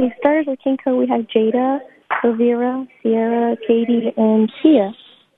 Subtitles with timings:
[0.00, 1.78] Okay, starters with Kinko, we have Jada,
[2.24, 4.92] Rivera, Sierra, Katie, and Tia.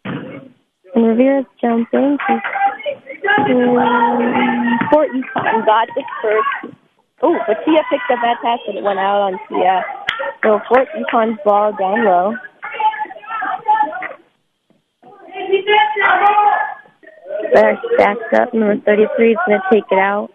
[0.04, 0.52] And
[0.94, 2.16] Rivera's jumping.
[2.22, 6.76] She's um, Fort Yukon got it first.
[7.22, 9.82] Oh, but Tia picked up that pass and it went out on Tia.
[10.44, 12.34] So Fort Yukon's ball down low.
[17.52, 18.54] Bear stacked up.
[18.54, 20.30] Number 33 is going to take it out.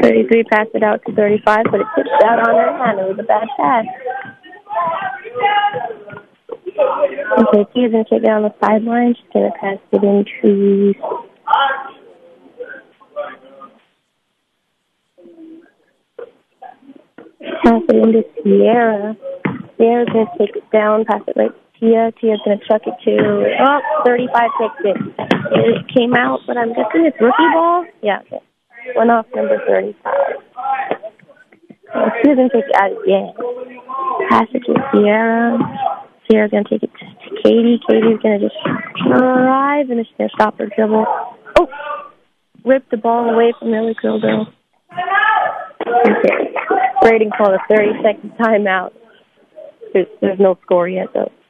[0.00, 3.00] Thirty-three passed it out to thirty-five, but it tipped out on her hand.
[3.00, 3.84] It was a bad pass.
[7.38, 9.14] Okay, Tia's gonna take it on the sideline.
[9.14, 10.94] She's gonna pass it into
[17.62, 19.16] pass it into Sierra.
[19.78, 22.12] Sierra's gonna take it down, pass it right to Tia.
[22.20, 23.12] Tia's gonna chuck it to
[23.60, 24.96] oh, 35 takes it.
[25.52, 27.84] It came out, but I'm guessing it's rookie ball.
[28.02, 28.40] Yeah, okay.
[28.96, 30.14] Went off number 35.
[31.94, 33.32] Uh, Tia's gonna take it out again.
[34.30, 35.58] Pass it to Sierra.
[36.26, 37.80] Sierra's gonna take it to Katie.
[37.86, 38.56] Katie's gonna just
[39.06, 41.04] drive and she's gonna stop her dribble.
[41.56, 41.68] Oh,
[42.64, 44.20] ripped the ball away from girl.
[44.20, 44.46] Girl.
[45.86, 46.54] Okay.
[47.02, 48.92] Rating called a 30 second timeout.
[49.92, 51.30] There's, there's no score yet though.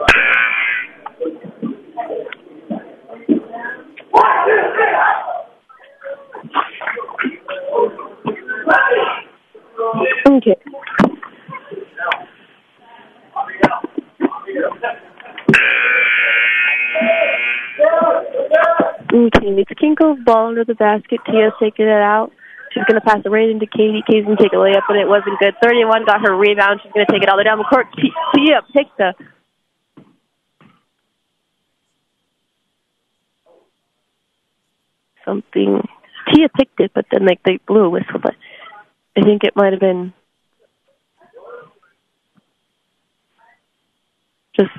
[0.00, 0.16] Okay.
[19.12, 21.20] Okay, it's Kinko's ball under the basket.
[21.26, 22.30] Tia's taking it out.
[22.72, 24.02] She's going to pass it right into Katie.
[24.06, 25.54] Katie's going to take a layup, but it wasn't good.
[25.62, 26.80] 31 got her rebound.
[26.82, 27.86] She's going to take it all the way down the court.
[27.98, 29.12] Tia picked the
[35.24, 35.86] something.
[36.32, 38.20] Tia picked it, but then like they blew a whistle.
[38.22, 38.34] But
[39.16, 40.12] I think it might have been
[44.56, 44.70] just.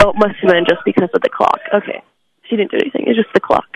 [0.00, 1.60] Oh, it must have been just because of the clock.
[1.72, 2.02] Okay,
[2.48, 3.04] she didn't do anything.
[3.06, 3.66] It's just the clock.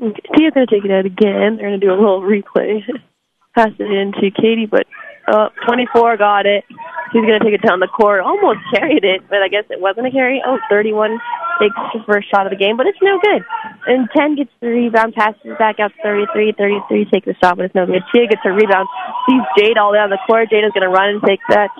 [0.00, 0.20] Okay.
[0.36, 1.56] Tia's gonna take it out again.
[1.56, 2.80] They're gonna do a little replay.
[3.54, 4.86] Pass it in to Katie, but
[5.30, 6.64] uh, 24 got it.
[7.12, 8.20] He's going to take it down the court.
[8.20, 10.42] Almost carried it, but I guess it wasn't a carry.
[10.44, 11.18] Oh, 31
[11.60, 13.42] takes the first shot of the game, but it's no good.
[13.86, 16.54] And 10 gets the rebound, passes back out to 33.
[16.56, 18.02] 33 takes the shot, but it's no good.
[18.12, 18.88] Tia gets her rebound,
[19.28, 20.50] sees Jade all on the court.
[20.50, 21.70] Jade is going to run and take that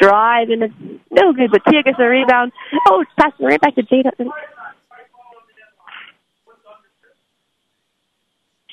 [0.00, 0.74] drive, and it's
[1.10, 2.52] no good, but Tia gets the rebound.
[2.88, 4.06] Oh, it's passing right back to Jade.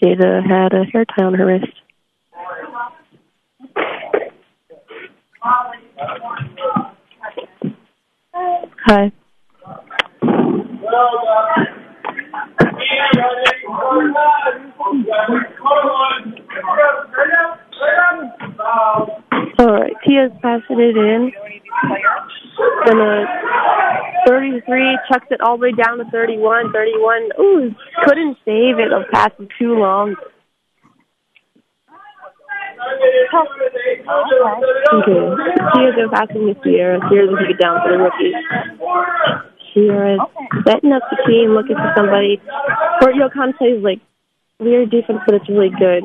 [0.04, 1.74] Jada had a hair tie on her wrist.
[8.86, 9.12] Hi.
[19.60, 21.32] All right, Tia's passing it in.
[22.86, 23.26] Gonna
[24.28, 26.74] 33 chucks it all the way down to 31.
[26.74, 27.30] 31.
[27.40, 28.90] Ooh, couldn't save it.
[28.90, 30.16] The pass was too long.
[34.94, 35.20] Okay.
[35.74, 37.00] Sierra's gonna pass it to Sierra.
[37.10, 38.34] Sierra's take it down for the rookie.
[39.74, 40.20] Sierra's
[40.66, 42.42] setting up the team, looking for somebody.
[43.02, 44.02] Fort Yukon plays like
[44.60, 46.04] weird defense, but it's really good.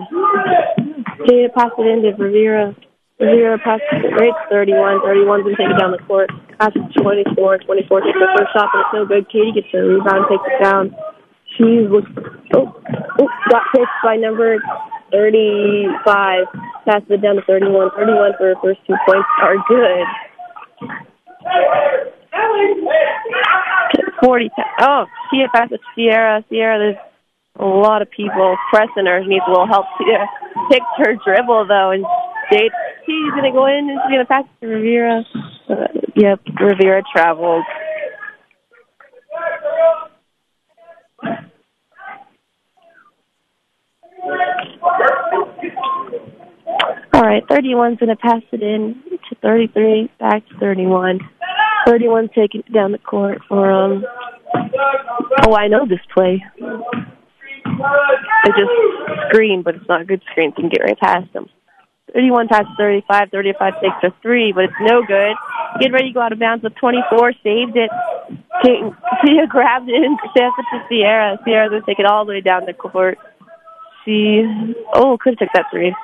[1.28, 2.74] Jada passed it in to Rivera.
[3.20, 5.00] Rivera passes it right to 31.
[5.00, 6.30] 31's gonna take it down the court.
[6.58, 7.58] Passes to 24.
[7.58, 9.28] 24 takes the first shot, but it's no good.
[9.30, 10.84] Katie gets the rebound, and takes it down.
[11.56, 12.04] She was
[12.56, 12.74] oh,
[13.20, 14.58] oh got pitched by number
[15.12, 16.44] 35.
[16.84, 17.90] Passes it down to 31.
[17.96, 20.06] 31 for her first two points are good.
[24.24, 24.50] 40.
[24.80, 26.44] Oh, Tia passes to Sierra.
[26.48, 26.96] Sierra, there's
[27.58, 29.22] a lot of people pressing her.
[29.24, 29.86] Needs a little help.
[29.98, 30.26] Tia
[30.70, 32.04] picks her dribble, though, and
[32.50, 35.24] she's going to go in and she's going to pass it to Rivera.
[35.68, 35.86] Uh,
[36.16, 37.64] yep, Rivera travels.
[47.14, 51.20] All right, 31's going to pass it in to 33, back to 31.
[51.86, 54.04] 31 taking it down the court for um.
[55.44, 56.44] Oh, I know this play.
[56.58, 58.70] They just
[59.28, 60.52] screen, but it's not a good screen.
[60.52, 61.48] Can get right past them.
[62.12, 63.30] 31 times 35.
[63.30, 65.34] 35 takes a three, but it's no good.
[65.80, 67.32] Get ready to go out of bounds with 24.
[67.42, 67.90] Saved it.
[68.64, 71.38] Tia grabbed it and passed it to Sierra.
[71.44, 73.18] Sierra's going to take it all the way down the court.
[74.04, 74.42] She,
[74.94, 75.94] oh, could have took that three.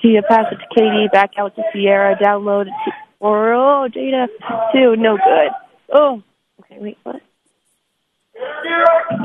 [0.00, 1.08] Tia passed it to Katie.
[1.12, 2.16] Back out to Sierra.
[2.16, 4.26] Download to, or, oh, Jada.
[4.72, 4.96] Two.
[4.96, 5.50] No good.
[5.92, 6.22] Oh.
[6.60, 7.20] Okay, wait, what?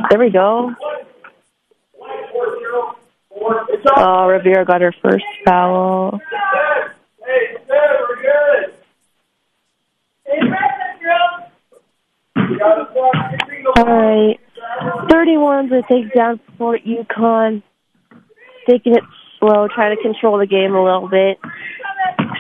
[0.10, 0.74] There we go.
[3.98, 6.19] Oh, Rivera got her first foul.
[13.75, 14.39] All right.
[15.10, 17.63] 31's going to take down Fort Yukon.
[18.69, 19.04] Taking it
[19.39, 21.39] slow, trying to control the game a little bit.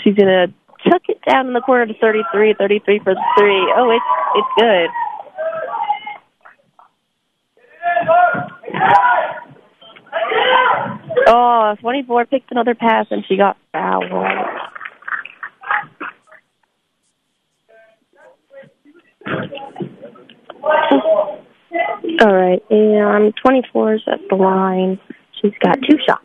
[0.03, 0.53] She's to
[0.89, 3.73] chuck it down in the corner to 33, 33 for the three.
[3.75, 4.05] Oh, it's,
[4.35, 4.89] it's good.
[11.27, 14.11] Oh, 24 picked another pass and she got fouled.
[22.21, 24.99] All right, and 24 is at the line.
[25.43, 26.23] She's got two shots.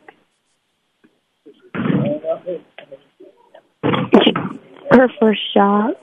[4.90, 5.94] Her first shot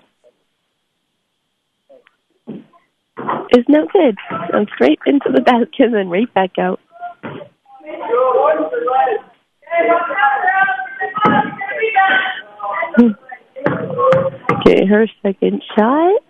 [3.52, 4.18] is no good.
[4.54, 6.80] And straight into the basket and then right back out.
[12.98, 13.12] Hmm.
[14.60, 16.25] Okay, her second shot.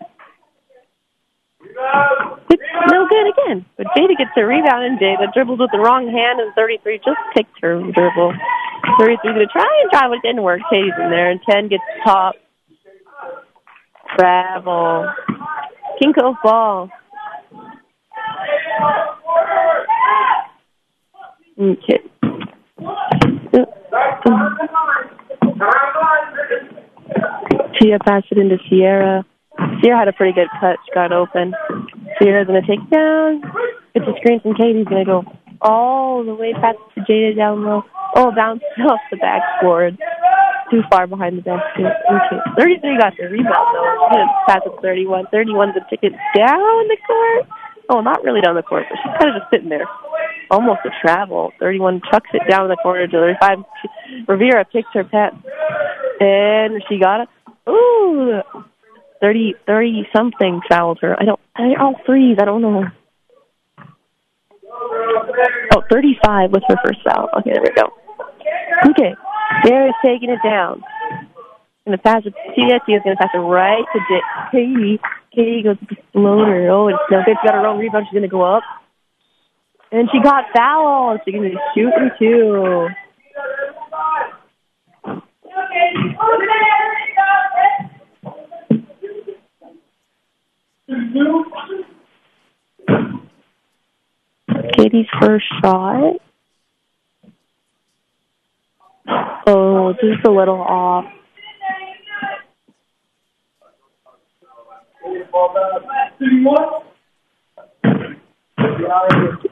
[2.50, 3.66] It's no good again.
[3.77, 7.19] But Jada gets a rebound, and Jada dribbles with the wrong hand, and 33 just
[7.33, 8.33] picked her dribble.
[9.00, 10.62] 33 going to try and drive, but it didn't work.
[10.69, 12.36] Katie's in there, and 10 gets top.
[14.18, 15.12] Travel.
[16.01, 16.89] Kinko ball.
[21.60, 22.00] Okay.
[27.80, 29.25] Tia passed it into Sierra.
[29.81, 31.54] Sierra had a pretty good touch, got open.
[32.19, 33.42] Sierra's going to take down.
[33.94, 35.24] It's a screen from Katie's going to go
[35.62, 37.84] all the way past to Jada down low.
[38.16, 39.98] Oh, bounced off the backboard.
[40.72, 41.86] Too far behind the basket.
[41.86, 42.40] Okay.
[42.57, 44.07] 33 got the rebound, though.
[44.10, 45.25] She didn't pass it 31.
[45.31, 47.48] 31 to take it down the court.
[47.90, 49.86] Oh, not really down the court, but she's kind of just sitting there.
[50.50, 51.52] Almost a travel.
[51.60, 53.60] 31 chucks it down the corner to 35.
[54.28, 55.34] Rivera picks her pet,
[56.19, 57.30] and she got it.
[57.69, 58.42] Ooh,
[59.22, 61.16] 30, 30 something fouled her.
[61.20, 62.84] I don't, I, all threes, I don't know.
[65.74, 67.30] Oh, 35 was her first foul.
[67.40, 67.94] Okay, there we go.
[68.92, 69.16] Okay,
[69.66, 70.84] Sarah's taking it down.
[71.86, 72.56] Gonna pass it to.
[72.56, 75.00] Tia's gonna pass it right to J- Katie.
[75.32, 76.68] Katie goes to the floater.
[76.70, 77.36] Oh, it's no good.
[77.42, 78.08] She got her own rebound.
[78.10, 78.64] She's gonna go up.
[79.92, 81.20] And she got fouled.
[81.26, 82.88] She's gonna shoot in two.
[94.78, 96.14] Katie's first shot.
[99.48, 101.06] Oh, just a little off.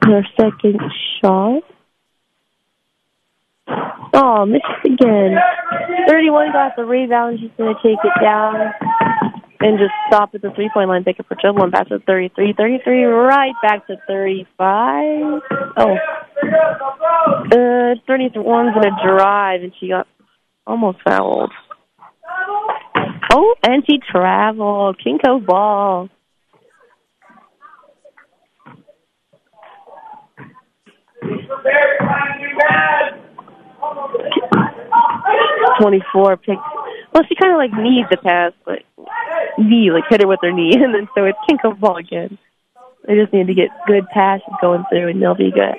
[0.05, 0.79] Her second
[1.21, 1.63] shot.
[4.15, 5.37] Oh, missed again.
[6.07, 7.39] 31 got the rebound.
[7.39, 8.73] She's going to take it down
[9.63, 12.03] and just stop at the three point line, pick up her dribble, and pass it
[12.05, 12.53] 33.
[12.57, 15.41] 33 right back to 35.
[15.77, 15.97] Oh.
[17.45, 20.05] Uh, 31's going to drive, and she got
[20.67, 21.51] almost fouled.
[23.31, 24.99] Oh, and she traveled.
[24.99, 26.09] Kinko ball.
[35.79, 36.59] Twenty-four picked.
[37.13, 38.79] Well, she kind of like needs the pass, but
[39.57, 42.37] knee, like hit her with her knee, and then so it's Kinko ball again.
[43.07, 45.75] They just need to get good passes going through, and they'll be good.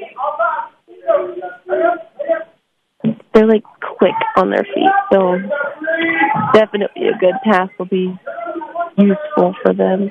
[3.34, 3.64] They're like
[3.98, 5.38] quick on their feet, so
[6.52, 8.14] definitely a good pass will be
[8.96, 10.10] useful for them.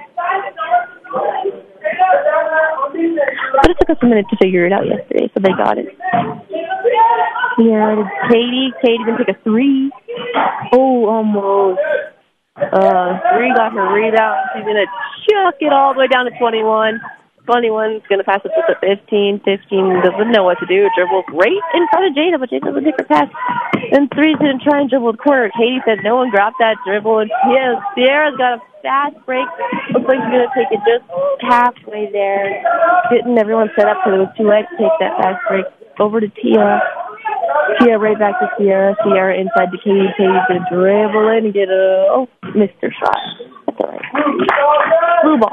[3.61, 5.87] But it took us a minute to figure it out yesterday, so they got it.
[7.59, 8.73] Yeah, Katie.
[8.81, 9.91] Katie didn't take a three.
[10.73, 11.79] Oh, almost.
[12.55, 14.49] Uh, three got her rebound.
[14.53, 14.85] She's gonna
[15.29, 17.01] chuck it all the way down to 21.
[17.47, 19.41] 21's gonna pass it to 15.
[19.43, 20.87] 15 doesn't know what to do.
[20.95, 23.29] Dribbles right in front of Jada, but Jada doesn't take pass.
[23.91, 25.51] And three's to try and dribble the corner.
[25.57, 27.19] Katie said no one grabbed that dribble.
[27.19, 29.45] And yeah, Sierra's got a fast break.
[29.93, 31.05] Looks like she's to take it just
[31.41, 32.63] halfway there.
[33.11, 35.65] Getting everyone set up because it was too late to take that fast break.
[35.99, 36.81] Over to Tia.
[37.79, 38.95] Tia right back to Sierra.
[39.03, 40.07] Sierra inside Katie.
[40.17, 43.17] Katie's going to dribble in and get a, oh, her shot.
[43.65, 45.23] That's all right.
[45.23, 45.51] Blue ball.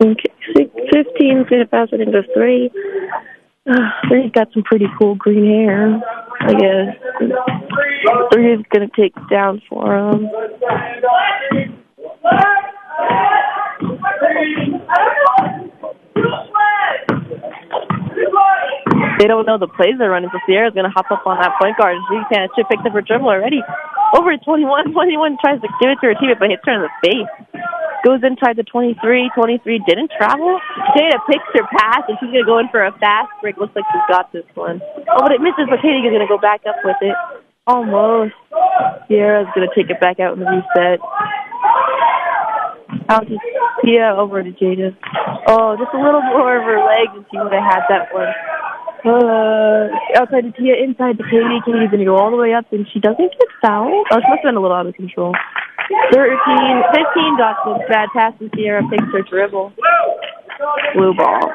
[0.00, 2.70] Okay, six, 15's going to pass it into three.
[3.70, 3.74] Uh,
[4.08, 6.02] three's got some pretty cool green hair,
[6.44, 6.96] I guess.
[8.32, 10.28] Three is going to take down for him.
[19.18, 21.54] They don't know the plays they're running, so Sierra's going to hop up on that
[21.60, 21.94] point guard.
[22.10, 22.50] She can't.
[22.56, 23.62] She picked up her dribble already.
[24.18, 24.92] Over to 21.
[24.92, 27.30] 21 tries to give it to her teammate, but her in the face.
[28.04, 29.30] Goes inside the 23.
[29.34, 30.58] 23 didn't travel.
[30.98, 33.56] Jada picks her pass, and she's going to go in for a fast break.
[33.56, 34.80] Looks like she's got this one.
[35.06, 37.14] Oh, but it misses, but Katie is going to go back up with it.
[37.66, 38.34] Almost.
[39.06, 40.98] Sierra's going to take it back out in the reset.
[43.08, 43.38] Out to
[43.84, 44.96] Tia, over to Jada.
[45.46, 48.26] Oh, just a little more of her legs, and she would have had that one.
[49.04, 51.58] Uh, outside to Tia, inside to Katie.
[51.66, 54.06] Katie's going to go all the way up, and she doesn't get fouled.
[54.12, 55.34] Oh, she must have been a little out of control.
[56.12, 57.82] 13, 15 Dawson.
[57.88, 58.82] Bad pass to Sierra.
[58.88, 59.72] Picks her dribble.
[60.94, 61.52] Blue ball.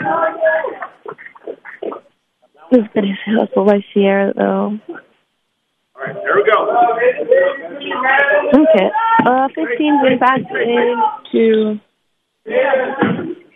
[2.70, 4.78] This is going to hustle by Sierra, though.
[5.96, 6.68] All right, there we go.
[8.54, 8.90] Okay.
[9.26, 11.80] Uh, 15's been back into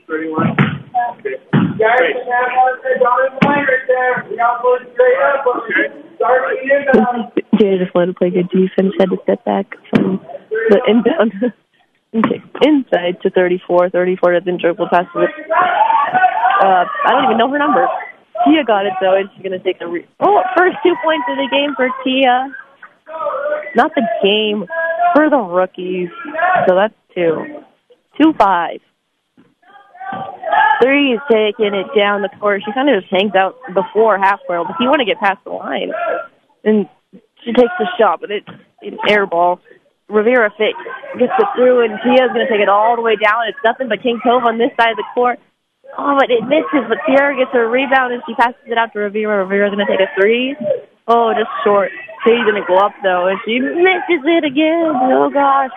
[0.08, 0.81] 31.
[1.10, 1.36] Okay.
[1.82, 4.26] Guys, have one there, down in right there.
[4.30, 5.46] We got one straight up.
[5.48, 5.88] Okay.
[6.16, 7.32] Start inbound.
[7.58, 8.94] Jada just wanted to play good defense.
[9.00, 10.22] Had to step back from
[10.70, 11.34] the inbound.
[12.14, 13.90] Inside to 34.
[13.90, 15.30] 34 doesn't dribble past it.
[16.62, 17.88] Uh, I don't even know her number.
[18.46, 21.38] Tia got it though, and she's gonna take the re- oh first two points of
[21.38, 22.54] the game for Tia.
[23.76, 24.66] Not the game
[25.16, 26.10] for the rookies.
[26.68, 27.64] So that's two.
[28.20, 28.80] Two five.
[30.82, 32.64] Is taking it down the court.
[32.66, 35.38] She kind of just hangs out before half court, but you want to get past
[35.44, 35.92] the line.
[36.64, 36.90] And
[37.46, 38.50] she takes the shot, but it's
[38.82, 39.62] an air ball.
[40.10, 40.76] Rivera fake
[41.20, 43.48] gets it through, and Tia's going to take it all the way down.
[43.48, 45.40] It's nothing but King Cove on this side of the court.
[45.98, 49.00] Oh, but it misses, but Sierra gets her rebound, and she passes it out to
[49.00, 49.46] Rivera.
[49.46, 50.56] Rivera's going to take a three.
[51.08, 51.92] Oh, just short.
[52.24, 54.98] Katie's going to go up, though, and she misses it again.
[55.14, 55.72] Oh, gosh.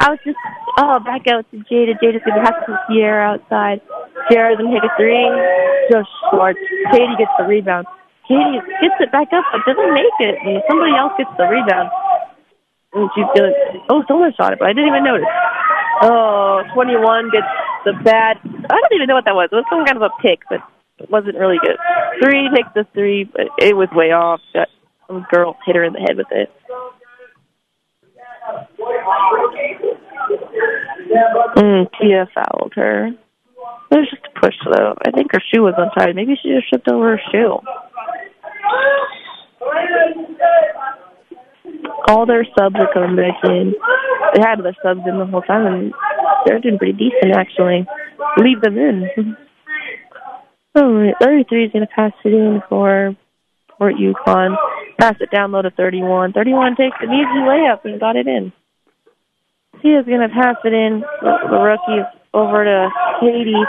[0.00, 0.38] I was just,
[0.78, 1.98] oh, back out to Jada.
[2.00, 3.80] Jada's going to it to Sierra outside.
[4.28, 5.24] To take a three.
[5.90, 6.56] Just short.
[6.92, 7.86] Katie gets the rebound.
[8.28, 10.36] Katie gets it back up, but doesn't make it.
[10.44, 11.88] And somebody else gets the rebound.
[12.92, 13.52] And she's to,
[13.88, 15.28] oh, someone shot it, but I didn't even notice.
[16.02, 17.46] Oh, 21 gets
[17.84, 19.48] the bad, I don't even know what that was.
[19.52, 20.60] It was some kind of a pick, but
[20.98, 21.76] it wasn't really good.
[22.22, 24.40] Three takes the three, but it was way off.
[24.52, 24.68] Got
[25.06, 26.50] some girl hit her in the head with it.
[31.56, 33.10] Mm, Tia fouled her.
[33.90, 34.94] It was just a push, though.
[35.04, 36.14] I think her shoe was untied.
[36.14, 37.58] Maybe she just tripped over her shoe.
[42.08, 43.74] All their subs are coming back in.
[44.34, 45.92] They had their subs in the whole time, and
[46.44, 47.86] they're doing pretty decent, actually.
[48.36, 49.08] Leave them in.
[50.76, 53.16] All right, 33 is going to pass it in for
[53.78, 54.56] Fort Yukon.
[55.00, 56.32] Pass it down low to 31.
[56.32, 58.52] 31 takes an easy layup and got it in.
[59.80, 61.02] He is going to pass it in.
[61.22, 62.88] The rookies over to
[63.20, 63.64] Katie.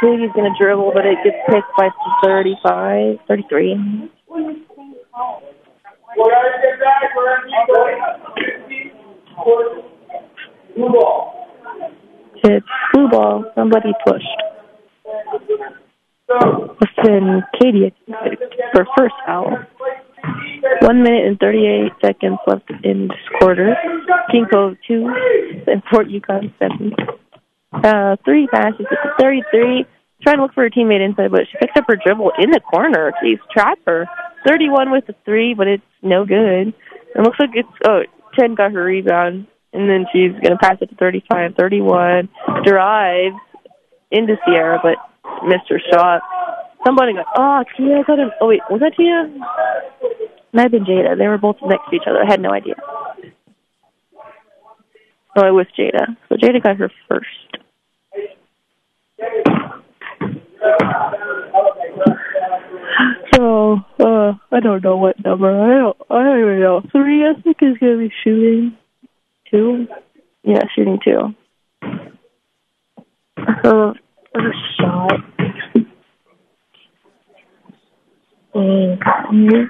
[0.00, 1.88] Katie's going to dribble, but it gets picked by
[2.24, 4.10] 35, 33.
[4.28, 4.56] We're going
[6.16, 7.14] to get back.
[7.16, 8.32] We're going to
[10.74, 11.48] Blue ball.
[12.44, 13.44] It's blue ball.
[13.54, 14.24] Somebody pushed.
[16.80, 17.94] It's been Katie
[18.74, 19.58] for first foul.
[20.80, 23.74] One minute and 38 seconds left in this quarter.
[24.52, 25.14] Cove 2
[25.66, 26.94] and Fort Yukon 7.
[27.72, 29.86] Uh, three passes at 33.
[30.22, 32.60] Trying to look for her teammate inside, but she picked up her dribble in the
[32.60, 33.12] corner.
[33.22, 34.06] She's trapped her.
[34.46, 36.68] 31 with the three, but it's no good.
[37.14, 38.02] It looks like it's, oh,
[38.38, 39.46] 10 got her rebound.
[39.72, 42.28] And then she's going to pass it to 35, 31.
[42.64, 43.36] Drives
[44.10, 44.96] into Sierra, but
[45.46, 46.22] missed her shot.
[46.84, 49.32] Somebody got, oh, Tia got an, oh wait, was that Tia?
[50.52, 51.16] Might have been Jada.
[51.16, 52.22] They were both next to each other.
[52.22, 52.74] I had no idea.
[55.36, 56.16] Oh, it was Jada.
[56.28, 57.61] So Jada got her first.
[63.34, 65.50] So, uh, I don't know what number.
[65.50, 66.82] I don't, I don't even know.
[66.92, 68.76] Three, I think is going to be shooting
[69.50, 69.86] two.
[70.42, 71.34] Yeah, shooting two.
[73.36, 73.94] Her
[74.34, 75.20] first shot.
[78.54, 78.98] Mm,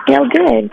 [0.07, 0.71] feel good.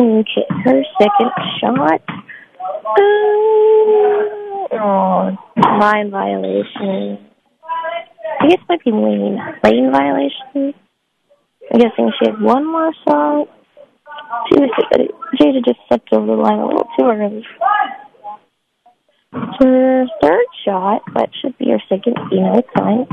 [0.00, 1.30] Okay, her second
[1.60, 2.00] shot.
[2.96, 3.12] Uh,
[4.72, 5.36] oh,
[5.78, 7.18] line violation.
[8.40, 9.38] I guess might be lane.
[9.62, 10.72] Lane violation?
[11.70, 13.48] I'm guessing she had one more shot.
[14.48, 14.70] She was
[15.38, 17.44] Jada just stepped over the line a little too early.
[19.32, 23.06] Her third shot, that should be her second, you know, it's fine.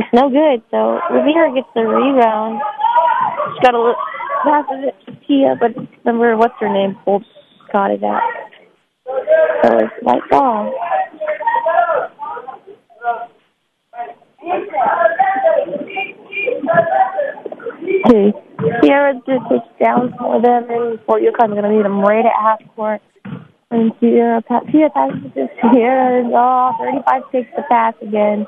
[0.00, 2.58] It's no good, so Rivera gets the rebound.
[3.52, 3.96] She's got a little
[4.42, 5.76] passes it to Tia, but
[6.06, 6.96] remember what's her name?
[7.04, 7.22] Bolt
[7.70, 8.22] got it out.
[9.62, 10.72] So it's like ball.
[18.06, 18.32] Okay.
[18.80, 22.32] Sierra just takes down for them, and Fort Yukon's going to meet them right at
[22.40, 23.02] half court.
[23.72, 28.44] And Sierra, Tia passes it Sierra, and oh, 35 takes the pass again.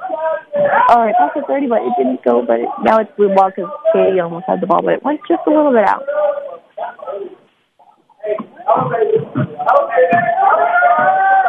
[0.91, 3.51] All right, pass to 30, but it didn't go, but it, now it's blue ball
[3.55, 6.03] because Katie almost had the ball, but it went just a little bit out.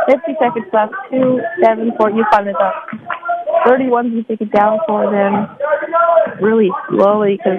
[0.06, 0.94] Fifty seconds left.
[1.10, 2.12] Two, seven, four.
[2.12, 2.76] Yukon is up.
[3.66, 5.50] Thirty-one to take it down for them
[6.42, 7.58] really slowly because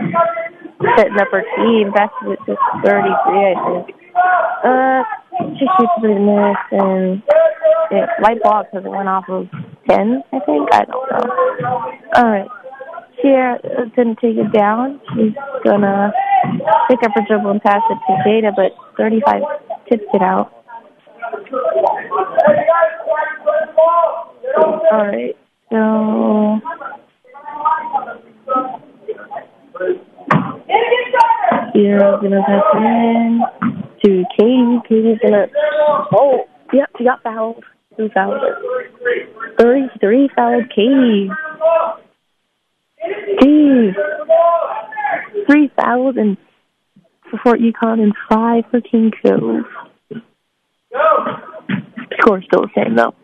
[0.96, 1.90] setting up her team.
[1.90, 3.96] Back to it to thirty-three, I think.
[4.64, 5.02] Uh,
[5.58, 7.22] she shoots the miss um, and
[7.90, 9.48] it light ball because it went off of
[9.88, 10.22] ten.
[10.32, 11.92] I think I don't know.
[12.16, 12.48] All right.
[13.20, 13.58] Sierra
[13.96, 15.00] didn't take it down.
[15.14, 15.32] She's
[15.64, 16.12] gonna
[16.88, 19.42] pick up her dribble and pass it to Jada, but 35
[19.90, 20.52] tips it out.
[24.92, 25.36] All right,
[25.70, 26.60] so
[31.72, 33.42] Sierra's gonna pass it in
[34.04, 34.78] to Katie.
[34.88, 35.46] Katie's gonna.
[36.12, 37.64] Oh, yep, she got fouled.
[37.96, 39.56] Who fouled her?
[39.58, 41.30] 33 fouled Katie.
[43.40, 43.94] Jeez.
[45.46, 46.36] Three fouls and
[47.30, 49.64] for Fort Yukon and five for King Cove.
[52.20, 53.14] Score's still the same though.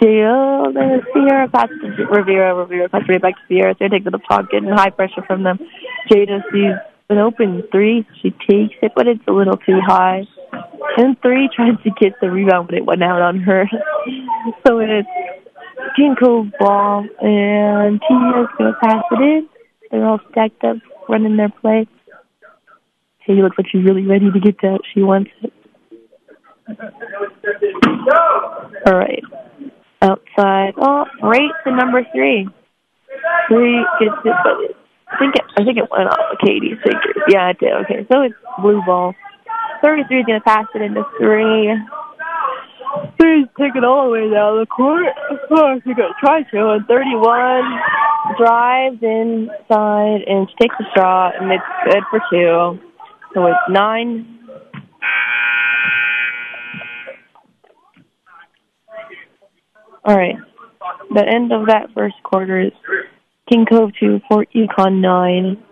[0.00, 3.76] Gio, there's Sierra pass to Rivera, Rivera pass right back to Sierra.
[3.78, 5.58] They take to the pocket and high pressure from them.
[6.10, 6.74] Jada sees
[7.08, 8.06] an open three.
[8.22, 10.24] She takes it, but it's a little too high.
[10.96, 13.68] And three tries to get the rebound, but it went out on her.
[14.66, 15.08] so it's
[16.20, 19.48] Cove ball, and Tia's going to pass it in.
[19.90, 20.76] They're all stacked up,
[21.08, 21.86] running their play.
[23.20, 24.80] Hey, looks like she's really ready to get that.
[24.92, 25.52] She wants it.
[28.86, 29.22] All right.
[30.02, 30.74] Outside.
[30.76, 32.48] Oh, right to number three.
[33.48, 34.83] Three gets it, but
[35.14, 37.14] I think it, I think it went off of Katie's fingers.
[37.28, 37.72] Yeah, it did.
[37.84, 39.14] Okay, so it's blue ball.
[39.82, 41.70] 33 is going to pass it into three.
[43.20, 45.06] Three's taking all the way down the court.
[45.50, 46.70] Oh, she's going to try to.
[46.70, 47.62] And 31
[48.38, 52.78] drives inside and she takes a shot, and it's good for two.
[53.34, 54.38] So it's nine.
[60.04, 60.36] All right.
[61.14, 62.72] The end of that first quarter is
[63.50, 65.62] King Cove 2, Fort Yukon 9.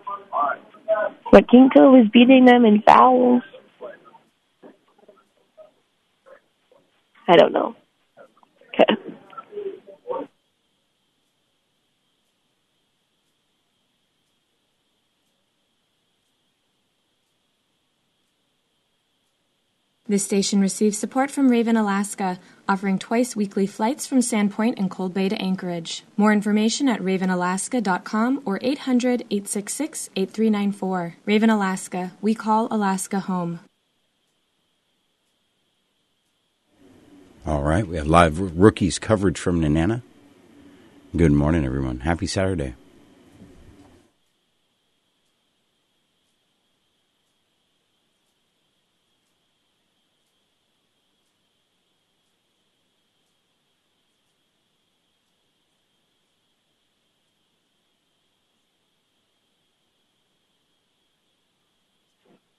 [1.31, 3.41] But King Cove is beating them in fouls.
[7.27, 7.75] I don't know.
[8.73, 8.93] Okay.
[20.07, 24.89] This station receives support from Raven Alaska, offering twice weekly flights from Sand Point and
[24.89, 26.03] Cold Bay to Anchorage.
[26.17, 31.15] More information at ravenalaska.com or 800 866 8394.
[31.25, 33.59] Raven Alaska, we call Alaska home.
[37.45, 40.01] All right, we have live rookies coverage from Nenana.
[41.15, 41.99] Good morning, everyone.
[41.99, 42.75] Happy Saturday.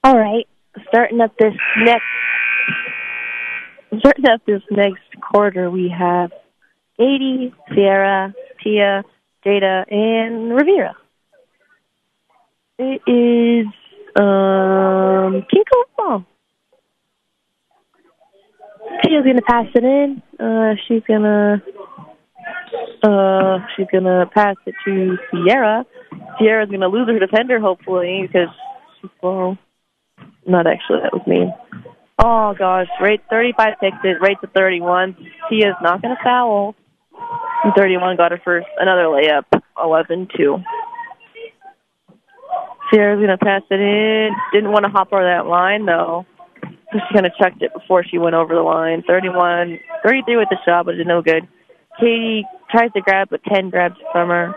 [0.05, 0.47] All right,
[0.89, 2.03] starting up this next
[3.99, 6.31] starting up this next quarter, we have
[6.99, 9.05] Katie, Sierra, Tia,
[9.45, 10.97] Jada, and Rivera.
[12.79, 13.67] It is
[14.17, 16.25] um Kinko ball.
[19.03, 20.23] Tia's gonna pass it in.
[20.39, 21.63] Uh, she's gonna
[23.03, 25.85] uh, she's gonna pass it to Sierra.
[26.39, 28.49] Sierra's gonna lose her defender hopefully because
[29.01, 29.57] she's slow.
[30.47, 31.53] Not actually, that was me.
[32.19, 35.17] Oh gosh, rate 35 takes it, rate to 31.
[35.49, 36.75] Tia's not gonna foul.
[37.65, 39.45] And 31 got her first, another layup,
[39.79, 40.63] 11-2.
[42.93, 44.31] Sierra's gonna pass it in.
[44.53, 46.27] Didn't want to hop over that line though.
[46.63, 49.03] So she kind of chucked it before she went over the line.
[49.07, 51.49] 31, 33 with the shot, but it's no good.
[51.99, 54.55] Katie tries to grab, but 10 grabs from her.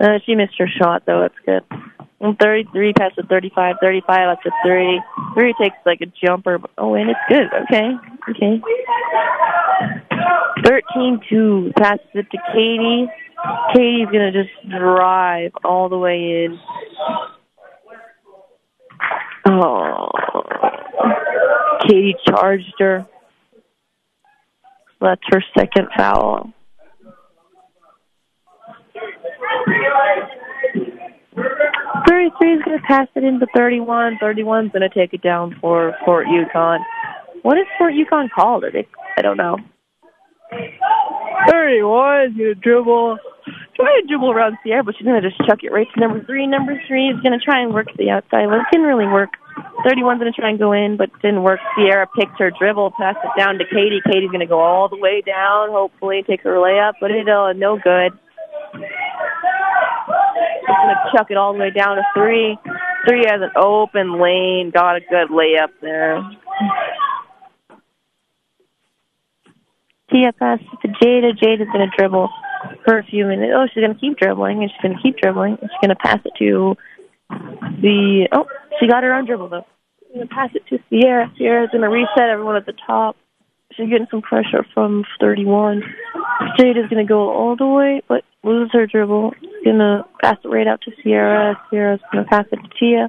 [0.00, 1.20] Uh, she missed her shot though.
[1.20, 1.87] That's good.
[2.20, 5.00] And 33 past the 35, 35 up to 3.
[5.34, 6.58] 3 takes like a jumper.
[6.76, 7.46] Oh, and it's good.
[7.64, 7.92] Okay.
[8.30, 8.60] Okay.
[10.64, 13.06] 13-2 passes it to Katie.
[13.72, 16.58] Katie's going to just drive all the way in.
[19.46, 20.08] Oh.
[21.82, 23.06] Katie charged her.
[25.00, 26.52] That's her second foul.
[32.06, 34.18] Thirty-three is going to pass it into thirty-one.
[34.20, 36.80] Thirty-one's going to take it down for Fort Yukon.
[37.42, 38.64] What is Fort Yukon called?
[38.64, 38.86] Are they?
[39.16, 39.56] I don't know.
[41.48, 43.18] Thirty-one is going to dribble,
[43.76, 46.24] try to dribble around Sierra, but she's going to just chuck it right to number
[46.24, 46.46] three.
[46.46, 48.46] Number three is going to try and work the outside.
[48.46, 49.30] Well, it didn't really work.
[49.84, 51.60] 31's going to try and go in, but didn't work.
[51.76, 54.00] Sierra picked her dribble, passed it down to Katie.
[54.04, 57.52] Katie's going to go all the way down, hopefully, take her layup, but it's uh,
[57.54, 58.12] no good.
[60.68, 62.58] She's going to chuck it all the way down to three.
[63.08, 66.22] Three has an open lane, got a good layup there.
[70.38, 71.32] Passes to Jada.
[71.32, 72.28] Jada's going to dribble
[72.84, 73.52] for a few minutes.
[73.56, 75.96] Oh, she's going to keep dribbling, and she's going to keep dribbling, and she's going
[75.96, 76.76] to pass it to
[77.30, 78.46] the oh,
[78.78, 79.66] she got her own dribble though.
[80.08, 81.30] I'm gonna pass it to Sierra.
[81.36, 83.16] Sierra's gonna reset everyone at the top.
[83.78, 85.84] She's getting some pressure from 31.
[86.58, 89.34] Jade is gonna go all the way, but loses her dribble.
[89.64, 91.54] Gonna pass it right out to Sierra.
[91.70, 93.08] Sierra's gonna pass it to Tia.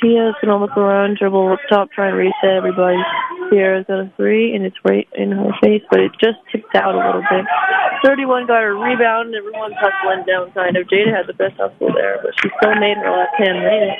[0.00, 2.98] Tia's gonna look around, dribble up top, try and reset everybody.
[3.48, 6.96] Sierra's got a three, and it's right in her face, but it just tipped out
[6.96, 7.46] a little bit.
[8.04, 10.88] 31 got a rebound, and everyone's hustling down kind of.
[10.88, 13.98] Jada had the best hustle there, but she still made her hand made it.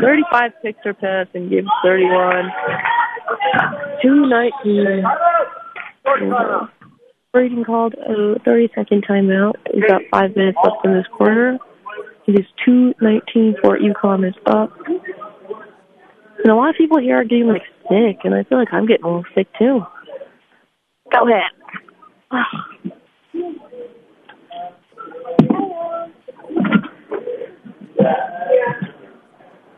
[0.00, 2.50] 35 picks her pass and gives 31.
[4.02, 5.04] 219.
[6.04, 6.66] Uh,
[7.32, 9.54] Braden called a 30 second timeout.
[9.72, 11.58] We've got five minutes left in this quarter.
[12.26, 14.70] It is 219 Fort Yukon is up.
[14.86, 18.86] And a lot of people here are getting like sick, and I feel like I'm
[18.86, 19.82] getting a little sick too.
[21.12, 21.50] Go ahead.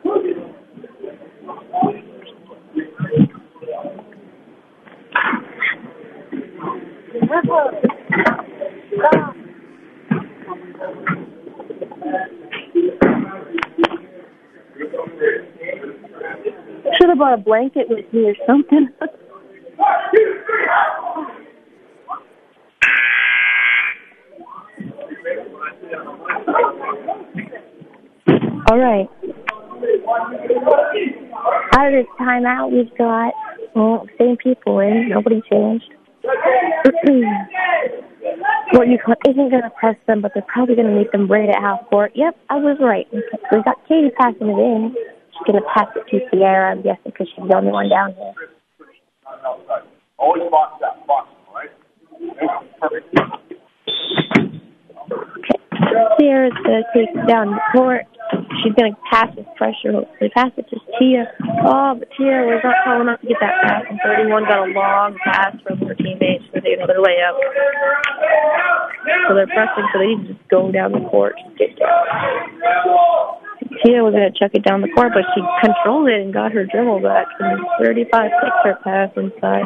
[0.04, 0.12] Should
[17.08, 18.88] have brought a blanket with me or something.
[28.70, 29.08] All right.
[31.76, 33.32] Out of this timeout, we've got
[33.74, 35.08] well, same people in.
[35.08, 35.90] Nobody changed.
[38.72, 41.26] what you call isn't going to press them, but they're probably going to make them
[41.30, 42.12] right at half court.
[42.14, 43.06] Yep, I was right.
[43.12, 43.22] We
[43.64, 44.94] got Katie passing it in.
[45.32, 48.14] She's going to pass it to Sierra, I'm guessing, because she's the only one down
[48.14, 48.34] here.
[50.16, 51.70] Always box that, box, right?
[52.80, 53.14] Perfect.
[56.18, 58.06] Sierra's going to take down the court.
[58.62, 60.30] She's going to pass with pressure, hopefully.
[60.34, 61.26] Pass it to Tia.
[61.64, 63.84] Oh, but Tia was not tall enough to get that pass.
[63.88, 67.40] And 31 got a long pass from her teammates to take another layup.
[69.28, 71.36] So they're pressing, so they need to just go down the court.
[71.56, 72.04] Get down.
[73.80, 76.52] Tia was going to chuck it down the court, but she controlled it and got
[76.52, 77.26] her dribble back.
[77.40, 79.64] And 35 picked her pass inside.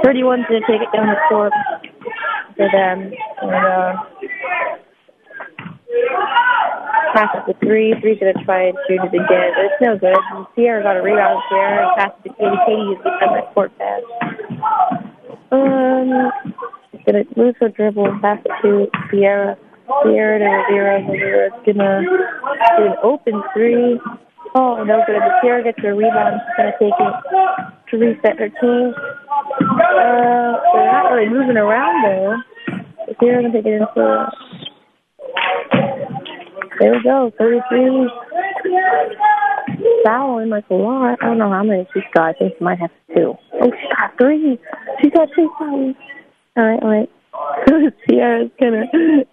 [0.00, 1.52] 31's going to take it down the court
[2.56, 3.12] for them.
[3.44, 3.92] And, uh,
[7.18, 7.94] pass it to three.
[8.00, 10.14] Three's to try and shoot it again, but it's no good.
[10.14, 11.42] And Sierra got a rebound
[11.98, 12.56] passed it to Katie.
[12.66, 14.02] Katie used the other court pass.
[15.50, 16.30] Um,
[16.92, 19.56] she's to lose her dribble pass it to Sierra.
[20.04, 21.02] Sierra to Rivera.
[21.10, 23.98] Rivera's to do an open three.
[24.54, 25.18] Oh, no good.
[25.18, 26.40] But Sierra gets her rebound.
[26.46, 27.14] She's to take it
[27.90, 28.94] to reset her team.
[28.94, 32.44] Uh, they're not really moving around.
[33.06, 34.28] But Sierra's to take it into
[36.80, 38.08] there we go, 33.
[40.04, 41.18] fouling like a lot.
[41.20, 42.30] I don't know how many she's got.
[42.30, 43.34] I think she might have two.
[43.60, 44.58] Oh, she got three.
[45.02, 45.96] She got two fouls.
[46.56, 47.10] All right, all right.
[48.08, 48.84] Sierra's gonna.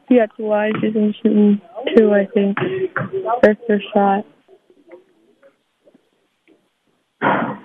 [0.08, 0.74] She got two eyes.
[0.82, 1.60] She's gonna shoot
[1.98, 2.58] two, I think.
[3.42, 4.26] That's her shot.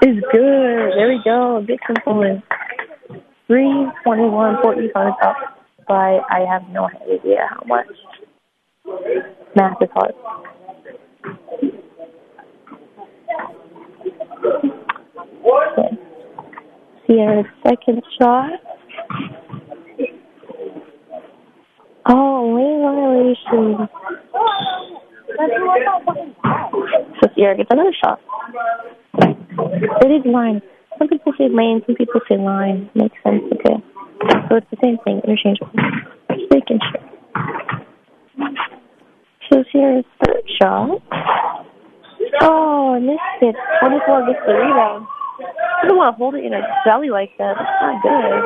[0.02, 0.92] It's good.
[0.96, 1.64] There we go.
[1.66, 2.46] Get some points.
[3.46, 4.62] Three twenty-one.
[4.62, 5.36] Fort Yukon is up
[5.86, 7.86] by I have no idea how much.
[9.57, 10.14] Math is hard.
[15.40, 15.96] Okay.
[17.07, 18.50] Sierra's second shot.
[22.07, 23.88] Oh, lane violation.
[27.20, 28.20] So Sierra gets another shot.
[30.03, 30.62] It is line.
[30.98, 32.90] Some people say lane, some people say line.
[32.94, 33.83] Makes sense, okay.
[34.48, 35.72] So it's the same thing, interchangeable.
[36.31, 37.11] Just making sure.
[39.80, 41.00] Sierra's third shot.
[42.42, 43.56] Oh, I missed it.
[43.80, 45.06] 24 gets the rebound.
[45.80, 47.56] I don't want to hold it in a belly like that.
[47.56, 48.44] That's not good.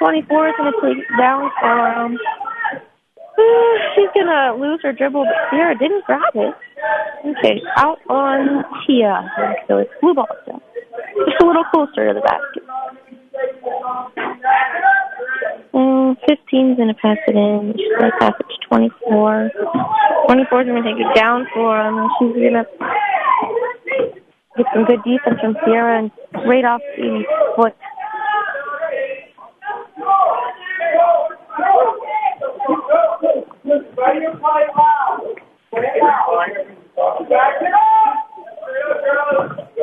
[0.00, 2.18] 24 is going to take down for him.
[3.94, 6.54] She's going to lose her dribble, but Sierra didn't grab it.
[7.20, 9.28] Okay, out on Tia.
[9.68, 10.62] So it's blue ball still.
[11.28, 12.64] Just a little closer to the basket.
[15.74, 17.74] Mm, 15's going to pass it in.
[17.76, 19.50] She's going to pass it 24.
[20.26, 22.64] 24 is going to take it down for him, and she's going to
[24.56, 26.10] get some good defense from Sierra and
[26.46, 27.24] right off the
[27.56, 27.74] foot.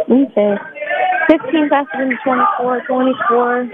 [0.10, 0.56] Okay.
[1.28, 3.70] 15 passes into 24, 24.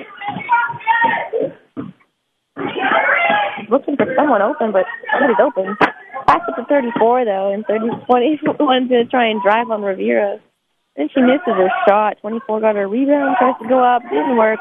[3.73, 4.85] Looking for someone open, but
[5.17, 5.73] nobody's open.
[6.29, 10.37] Pass it to 34, though, and 30, 21 to try and drive on Rivera.
[10.95, 12.21] Then she misses her shot.
[12.21, 14.59] 24 got her rebound, tries to go up, didn't work.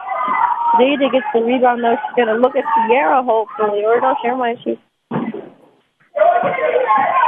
[0.81, 1.97] Zayda gets the rebound, though.
[2.17, 3.85] She's to look at Sierra, hopefully.
[3.85, 4.57] Or no, never mind.
[4.65, 4.81] She's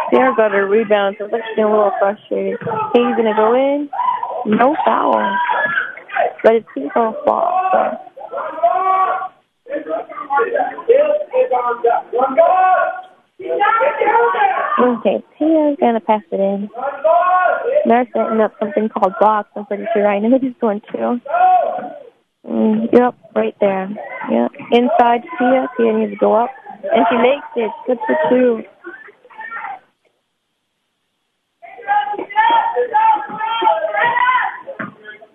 [0.08, 2.60] Sierra got her rebound, so she's getting a little frustrated.
[2.94, 3.90] Going to go in.
[4.46, 5.20] No foul.
[6.42, 8.14] But it's foul ball, so.
[14.80, 16.68] Okay, going to pass it in.
[17.86, 20.06] They're setting up something called blocks, I'm pretty sure.
[20.06, 21.20] I know he's going to.
[22.46, 23.88] Mm, yep, right there.
[24.30, 24.52] Yep.
[24.72, 25.68] Inside Tia.
[25.76, 26.50] Tia needs to go up.
[26.82, 27.70] And she makes it.
[27.86, 28.62] Good for two.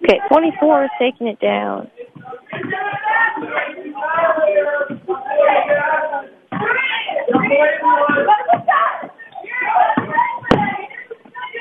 [0.03, 1.89] Okay, 24 is taking it down.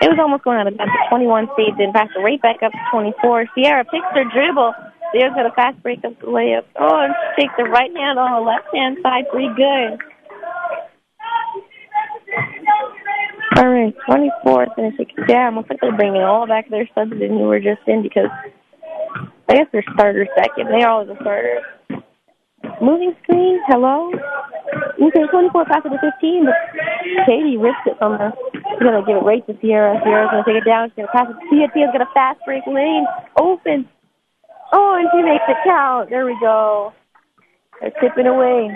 [0.01, 0.93] It was almost going out of bounds.
[1.11, 3.47] 21 stays in, passed it right back up to 24.
[3.55, 4.73] Sierra picks her dribble.
[5.13, 6.65] Sierra's got a fast break up the layup.
[6.79, 9.25] Oh, and takes the right hand on the left hand side.
[9.31, 9.99] Pretty good.
[13.57, 15.57] All right, 24 is going to take it down.
[15.57, 18.31] Looks like they're bringing all back their subs in who were just in because
[19.49, 20.69] I guess they're starters second.
[20.69, 21.65] They are always the starters.
[22.83, 24.13] Moving screen, hello?
[25.01, 26.55] Okay, 24 passes to 15, but
[27.27, 28.33] Katie ripped it from her.
[28.53, 29.99] She's going to give it right to Sierra.
[30.05, 30.91] Sierra's going to take it down.
[30.91, 31.69] She's going to pass it to Tia.
[31.73, 33.07] Tia's going to fast break lane.
[33.41, 33.89] Open.
[34.73, 36.11] Oh, and she makes it count.
[36.11, 36.93] There we go.
[37.81, 38.69] They're tipping away.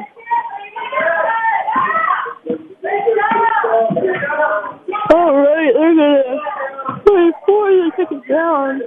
[5.15, 7.71] All right, they're gonna play four.
[7.71, 8.81] They took it down.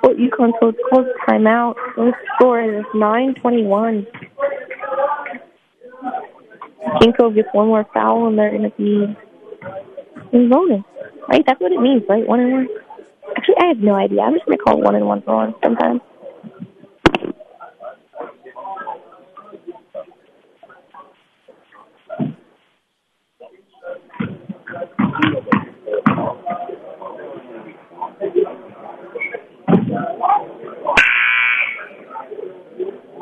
[0.00, 1.74] Fort Yukon told close timeout.
[1.96, 4.06] The score is nine twenty-one.
[7.00, 9.16] Kinko gets one more foul, and they're gonna be
[10.32, 10.82] in bonus.
[11.28, 11.42] Right?
[11.46, 12.26] That's what it means, right?
[12.26, 12.68] One and one.
[13.36, 14.20] Actually, I have no idea.
[14.20, 16.00] I'm just gonna call it one and one for one sometimes.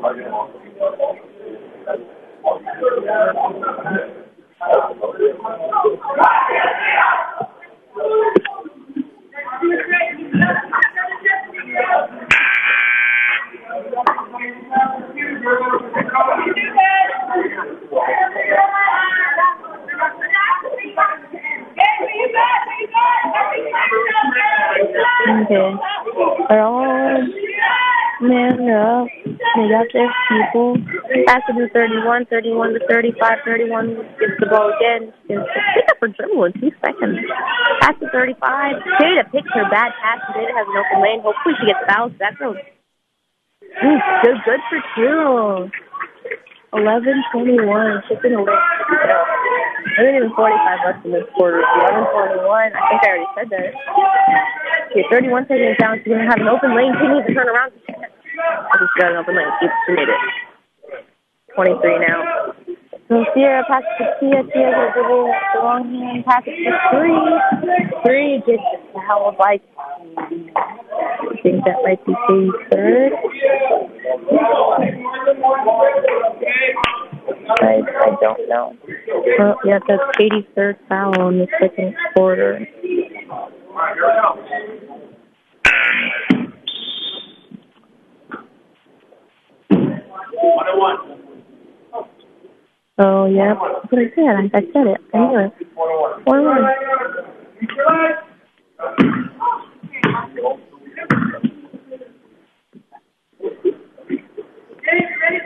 [0.02, 0.18] Okay.
[26.50, 26.82] All
[28.22, 29.08] man up.
[29.26, 30.78] They got their people.
[31.26, 35.12] Pass it to 31, 31 to 35, 31 gets the ball again.
[35.28, 37.18] Pick up her dribble in two seconds.
[37.82, 38.40] Pass to 35.
[39.02, 40.22] Jada picks her bad pass.
[40.32, 41.20] Jada has an open lane.
[41.20, 42.16] Hopefully she gets fouled.
[42.18, 42.56] That goes
[43.80, 45.70] Ooh, good, good for two.
[46.72, 48.02] 11 21.
[48.08, 48.52] Shipping away.
[49.96, 51.60] There isn't even 45 left in this quarter.
[51.60, 52.04] 11
[52.40, 52.48] 21.
[52.48, 53.72] I think I already said that.
[54.92, 56.00] Okay, 31 seconds down.
[56.00, 56.92] She's going to have an open lane.
[57.00, 57.72] She needs to turn around.
[58.38, 59.46] I just got an open lane.
[59.60, 60.20] She, she made it.
[61.54, 62.54] 23 now.
[63.08, 64.42] So Sierra passes to Tia.
[64.52, 66.24] Tia a dribble the long hand.
[66.24, 67.20] Passes to three.
[68.06, 68.62] Three gets
[68.94, 69.62] the hell of like.
[70.16, 73.12] I think that might be Katie's third.
[77.60, 78.76] I, I don't know.
[79.38, 82.66] Well, yeah, that's Katie's third foul in the second quarter.
[93.04, 93.54] Oh, yeah.
[93.58, 94.30] That's what I said.
[94.30, 95.00] I, I said it.
[95.12, 95.52] I knew it.
[96.24, 96.62] One one.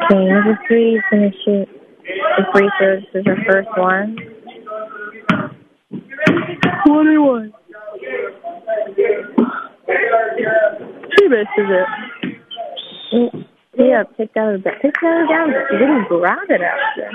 [0.05, 1.69] Okay, number three is to shoot
[2.37, 2.97] the free throw.
[2.97, 4.17] This is her first one.
[6.87, 7.53] 21.
[11.19, 11.89] She misses it.
[13.79, 17.11] Yeah, picked out of the picked out of down, but she didn't grab it after.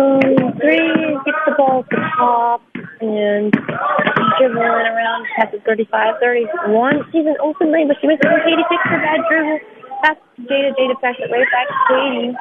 [0.00, 0.88] Um, three
[1.28, 2.62] gets the ball at the top
[3.00, 7.04] and dribbling around the 35, 31.
[7.12, 8.24] She's an open lane, but she misses.
[8.24, 9.60] And Katie picks her bad dribble.
[10.02, 10.72] Pass Jada.
[10.72, 12.32] Jada passes it right back to Katie.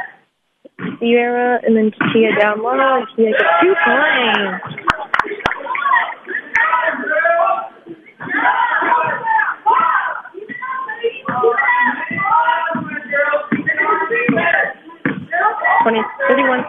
[0.99, 4.78] Sierra and then Tia down low, and Tia gets two points.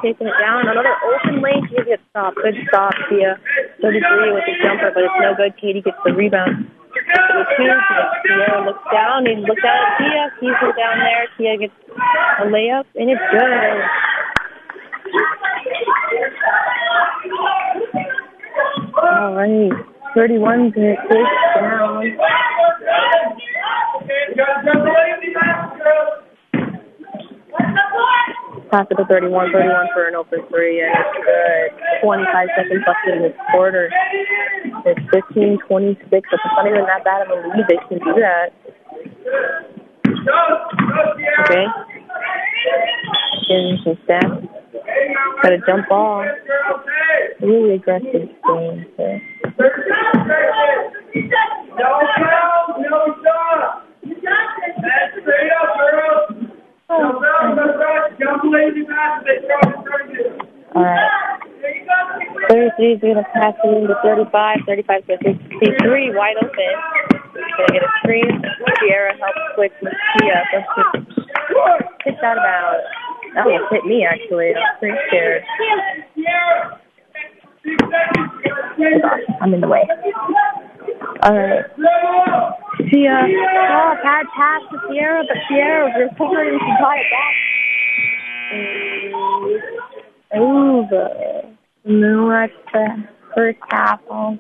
[0.03, 0.69] Taking it down.
[0.69, 1.65] Another open lane.
[1.69, 2.37] She gets stopped.
[2.37, 3.39] Good stop, Tia.
[3.81, 5.57] 33 with the jumper, but it's no good.
[5.61, 6.69] Katie gets the rebound.
[7.57, 7.77] Tia
[8.67, 10.31] looks down and looks out at Tia.
[10.41, 11.27] Her down there.
[11.37, 11.75] Tia gets
[12.41, 13.81] a layup, and it's good.
[19.03, 19.73] All right.
[20.15, 20.97] 31 to
[21.55, 22.19] down.
[28.71, 31.75] Pass it to 31, 31 for an open three, and it's good.
[32.07, 33.91] 25 seconds left in this quarter.
[34.87, 36.07] It's 15, 26.
[36.07, 38.55] If it's not even that bad of a lead, they can do that.
[41.51, 41.67] Okay.
[43.49, 44.49] Getting some stats.
[45.43, 46.25] Got a jump ball.
[47.41, 48.87] Really aggressive game.
[48.97, 49.19] So.
[60.75, 61.11] All right.
[62.49, 64.59] 33 is going to pass it into 35.
[64.67, 65.39] 35 is going to take
[65.79, 66.51] C3 wide open.
[66.51, 68.43] Going to get a screen.
[68.81, 70.43] Sierra helps switch with Tia.
[70.51, 70.59] So
[72.25, 72.85] out of bounds.
[73.35, 74.51] That almost hit me, actually.
[74.55, 75.43] I was pretty scared.
[79.41, 79.87] I'm in the way.
[81.23, 81.65] All right.
[82.91, 83.13] Tia.
[83.13, 87.35] Oh, bad pass to Sierra, but Sierra was recovering and she got it back.
[90.33, 91.07] And over.
[91.85, 94.01] Then that's the first half.
[94.11, 94.39] And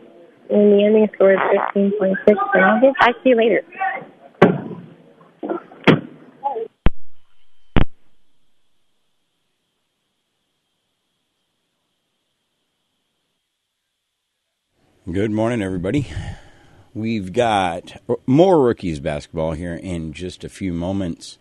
[0.48, 1.38] the ending score is
[1.76, 2.14] 15.6.
[2.54, 3.62] And I'll get back to you later.
[15.10, 16.08] Good morning, everybody.
[16.92, 21.38] We've got more rookies basketball here in just a few moments.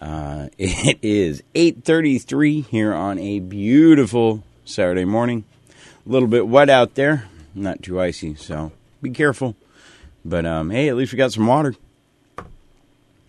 [0.00, 5.44] Uh, it is 8:33 here on a beautiful Saturday morning.
[6.06, 9.54] A little bit wet out there, not too icy, so be careful.
[10.24, 11.74] But um, hey, at least we got some water.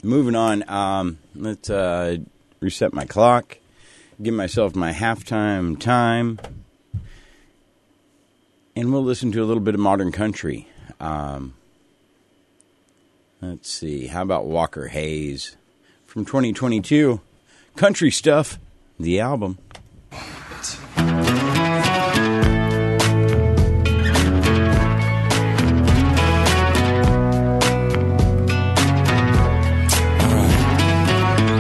[0.04, 2.18] Moving on, um, let's uh,
[2.62, 3.58] reset my clock,
[4.22, 6.40] give myself my halftime time,
[8.74, 10.70] and we'll listen to a little bit of modern country.
[11.02, 11.56] Um,
[13.42, 15.58] let's see, how about Walker Hayes
[16.06, 17.20] from 2022?
[17.76, 18.60] Country Stuff,
[19.00, 19.58] the album.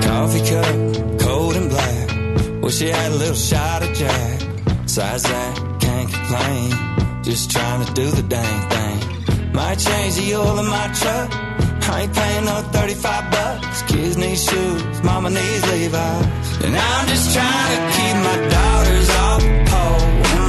[0.03, 2.61] Coffee cup, cold and black.
[2.61, 4.39] Wish you had a little shot of Jack.
[4.83, 7.23] Besides that, can't complain.
[7.23, 8.80] just trying to do the dang thing.
[9.53, 11.29] Might change the oil in my truck.
[11.89, 13.81] I ain't paying no 35 bucks.
[13.83, 16.63] Kids need shoes, mama needs Levi's.
[16.63, 20.40] And I'm just trying to keep my daughters off pole.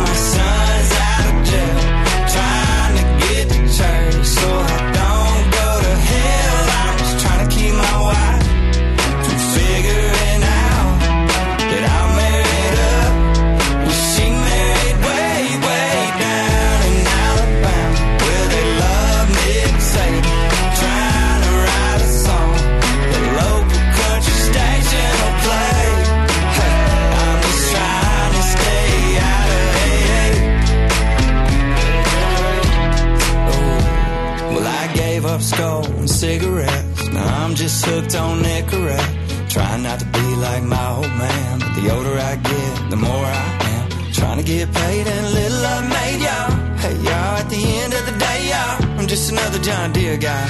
[35.57, 37.09] Gave and cigarettes.
[37.09, 39.51] Now I'm just hooked on Nicorette.
[39.51, 41.59] Trying not to be like my old man.
[41.61, 44.13] But the older I get, the more I am.
[44.13, 46.51] Trying to get paid and little I made, y'all.
[46.83, 50.45] Hey, y'all, at the end of the day, y'all, I'm just another John Deere guy.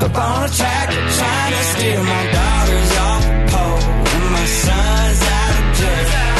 [0.00, 3.82] Up on a tractor, trying to steal my daughters off pole.
[4.14, 6.33] And my son's out of jail.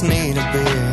[0.00, 0.87] Just need a beer.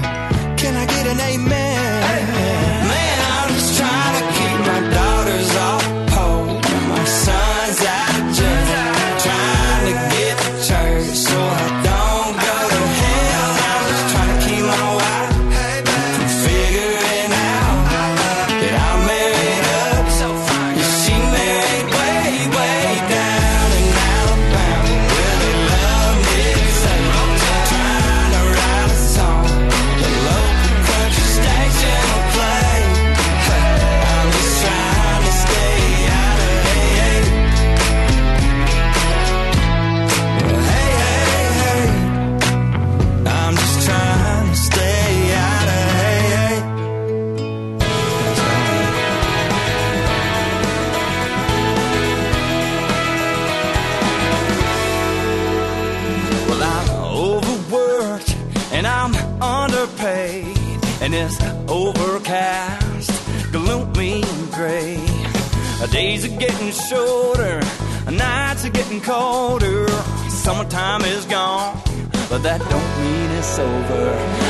[73.59, 74.03] Over.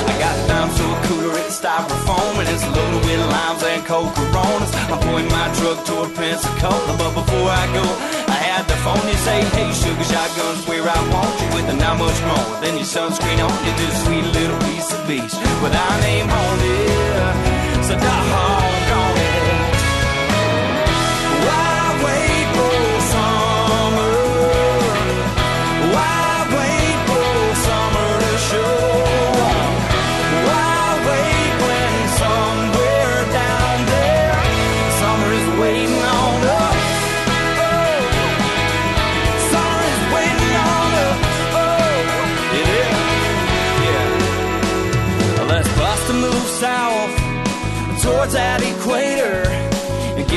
[0.10, 4.14] I got time to a cooler, it's styrofoam, and it's loaded with limes and cold
[4.16, 4.72] coronas.
[4.90, 7.86] I'm pointing my truck toward Pensacola, but before I go,
[8.30, 9.02] I had the phone.
[9.06, 12.78] You say, hey, sugar shotgun's where I want you, with a not much more than
[12.78, 13.74] your sunscreen on you.
[13.78, 17.86] This sweet little piece of beach with our name on it.
[17.86, 19.05] So doggone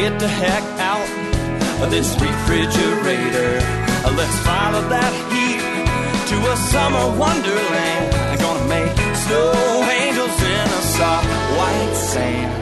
[0.08, 1.08] get the heck out
[1.82, 3.58] of this refrigerator.
[4.04, 5.60] Uh, Let's follow that heat
[6.30, 8.14] to a summer wonderland.
[8.30, 8.92] I'm gonna make
[9.24, 9.52] snow
[10.00, 12.52] angels in a soft white sand.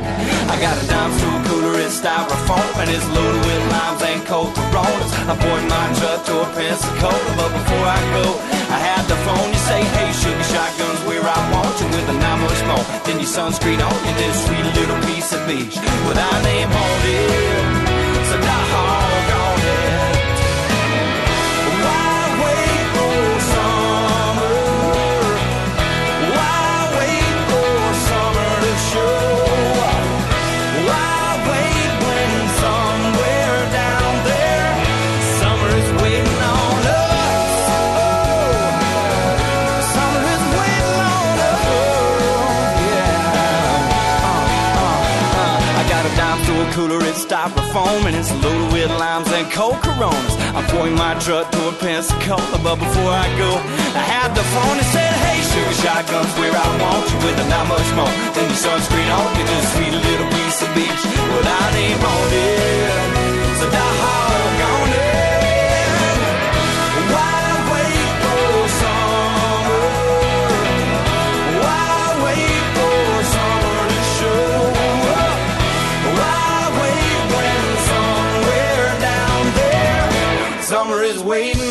[0.51, 4.55] I got a dime store cooler, it's styrofoam, and it's loaded with limes and cold
[4.55, 5.13] coronas.
[5.27, 8.27] I'm pouring my truck toward Pensacola, but before I go,
[8.71, 9.49] I had the phone.
[9.51, 13.19] You say, hey, sugar shotguns, where I want you with a not much more than
[13.19, 14.15] your sunscreen on you.
[14.21, 15.77] This sweet little piece of beach
[16.07, 18.27] with our name on it.
[18.31, 19.46] So doggone
[47.77, 50.35] styrofoam, and it's loaded with limes and cold coronas.
[50.55, 53.53] I'm pouring my truck to a Pensacola, but before I go,
[53.95, 57.67] I had the phone and said, Hey, sugar shotguns, where I want you with not
[57.69, 61.03] much more than the sunscreen on you, just a sweet little piece of beach.
[61.05, 64.46] Well, I ain't on it, so doggone it.
[81.37, 81.66] Waiting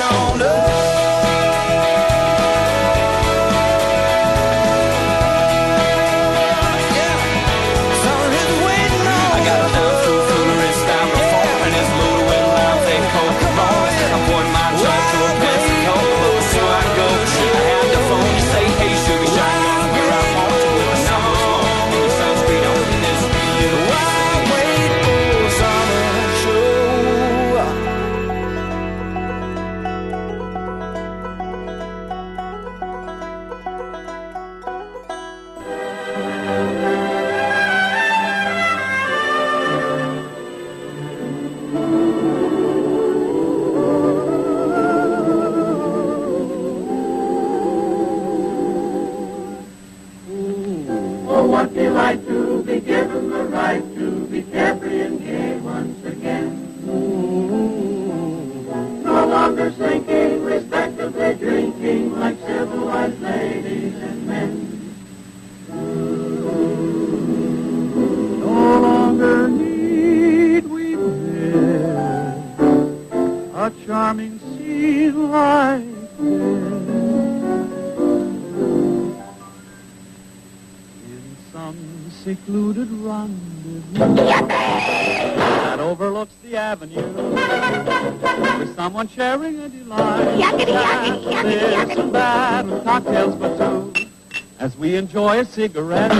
[95.55, 96.11] cigarette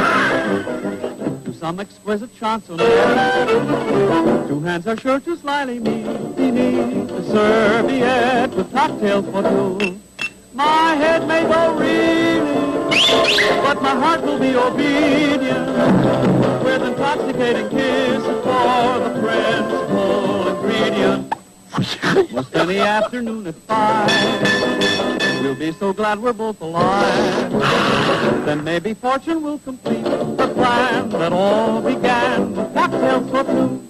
[1.43, 4.47] to some exquisite chansonette.
[4.47, 6.05] Two hands are sure to slyly meet
[6.37, 9.99] beneath the serviette with cocktails for two.
[10.53, 12.87] My head may go reeling,
[13.61, 15.67] but my heart will be obedient
[16.63, 21.33] with intoxicating kisses for the principal ingredient.
[22.31, 24.09] Most any afternoon at five,
[25.43, 28.04] we'll be so glad we're both alive.
[28.45, 33.81] Then maybe fortune will complete the plan that all began with cocktails for two.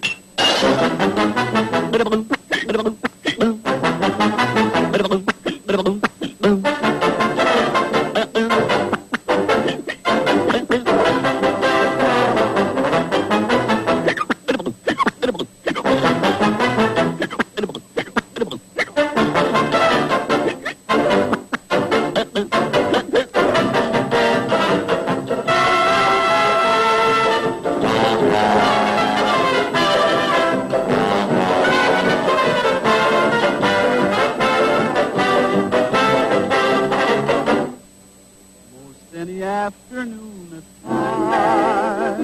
[39.28, 42.20] Any afternoon at five,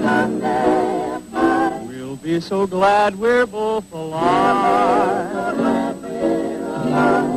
[1.88, 5.58] we'll be so glad we're both alive.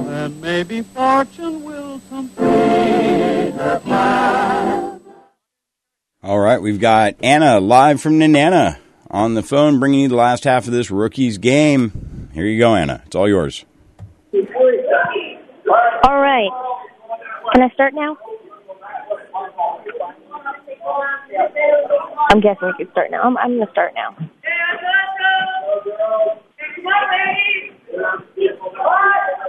[0.07, 5.01] Then maybe fortune will complete the plan.
[6.23, 8.77] All right, we've got Anna live from Nenana
[9.11, 12.29] on the phone, bringing you the last half of this rookies game.
[12.35, 13.03] Here you go, Anna.
[13.07, 13.65] It's all yours.
[14.35, 16.51] All right.
[17.55, 18.19] Can I start now?
[22.31, 23.23] I'm guessing we can start now.
[23.23, 24.17] I'm, I'm going to start now.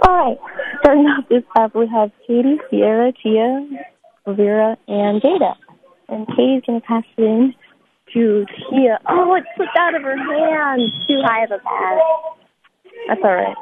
[0.06, 0.38] All right.
[0.80, 3.66] Starting off this up, we have Katie, Sierra, Tia,
[4.26, 5.54] Rivera, and Jada.
[6.08, 7.54] And Katie's going to pass it in
[8.14, 8.98] to Tia.
[9.08, 10.82] Oh, it slipped out of her hand.
[11.08, 12.00] Too high of a pass.
[13.08, 13.56] That's all right.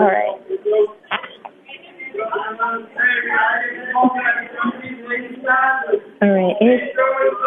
[0.00, 0.40] All right.
[6.22, 6.56] All right.
[6.60, 6.96] It's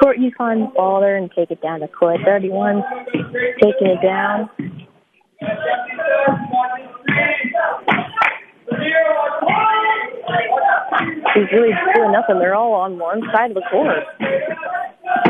[0.02, 2.20] Fort Yukon baller and take it down to court.
[2.26, 2.84] 31,
[3.62, 4.50] taking it down.
[11.34, 12.40] She's really doing nothing.
[12.40, 14.04] They're all on one side of the court.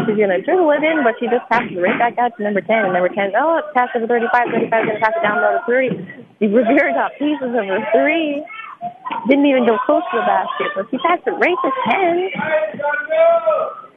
[0.07, 2.43] She's going to dribble it in, but she just passes it right back out to
[2.43, 2.71] number 10.
[2.71, 4.31] And number 10, oh, it's passed over 35.
[4.31, 6.47] 35 going to pass it down to 30.
[6.47, 8.43] Rivera got pieces of her three.
[9.27, 12.31] Didn't even go close to the basket, but she passed it right to 10.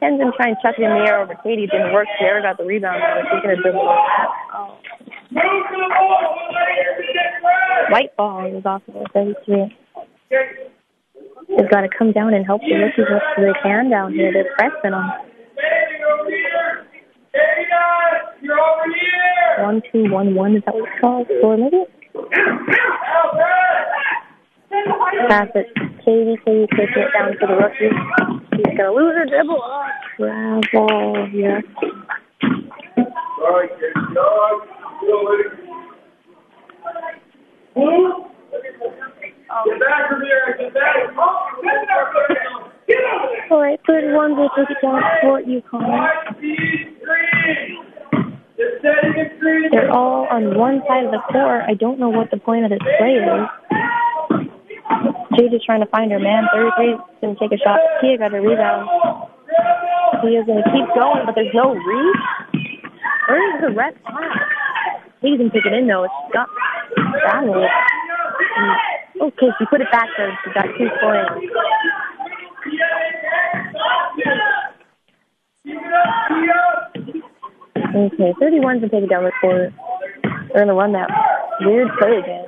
[0.01, 1.67] Tenzin trying to chuck it in the air over Katie.
[1.67, 2.07] Didn't work.
[2.19, 3.01] Sierra got the rebound.
[3.01, 3.21] Though.
[3.31, 3.87] She's going to dribble.
[4.53, 4.77] Oh.
[7.89, 9.77] White ball is off of the 33.
[11.57, 14.31] They've got to come down and help the rookies up so they can down here.
[14.33, 15.11] They're pressing them.
[19.59, 20.55] One, two, one, one.
[20.55, 21.27] Is that what it's called?
[21.39, 21.85] Score maybe?
[25.27, 25.67] Pass it.
[26.05, 27.91] Katie, Katie, take it down to the rookie.
[28.55, 29.61] She's gonna lose her dribble.
[29.61, 31.27] Oh, travel.
[31.33, 31.61] Yeah.
[43.51, 45.81] All right, third one will take it down for Yukon.
[49.71, 51.63] They're all on one side of the court.
[51.67, 53.47] I don't know what the point of this play is.
[55.37, 56.47] Jade is trying to find her man.
[56.53, 57.79] 33 is going to take a shot.
[58.01, 58.89] Tia got a rebound.
[60.21, 62.23] Tia's going to keep going, but there's no reach.
[63.27, 64.37] Where's the ref pass?
[65.21, 66.03] He's going to take it in, though.
[66.03, 66.49] It's got
[67.21, 67.69] traveled.
[69.21, 70.37] Oh, okay, she put it back there.
[70.43, 71.31] She got two points.
[77.93, 79.73] Okay, 31's going to take it down the court.
[80.23, 81.09] They're going to run that
[81.61, 82.45] weird play again.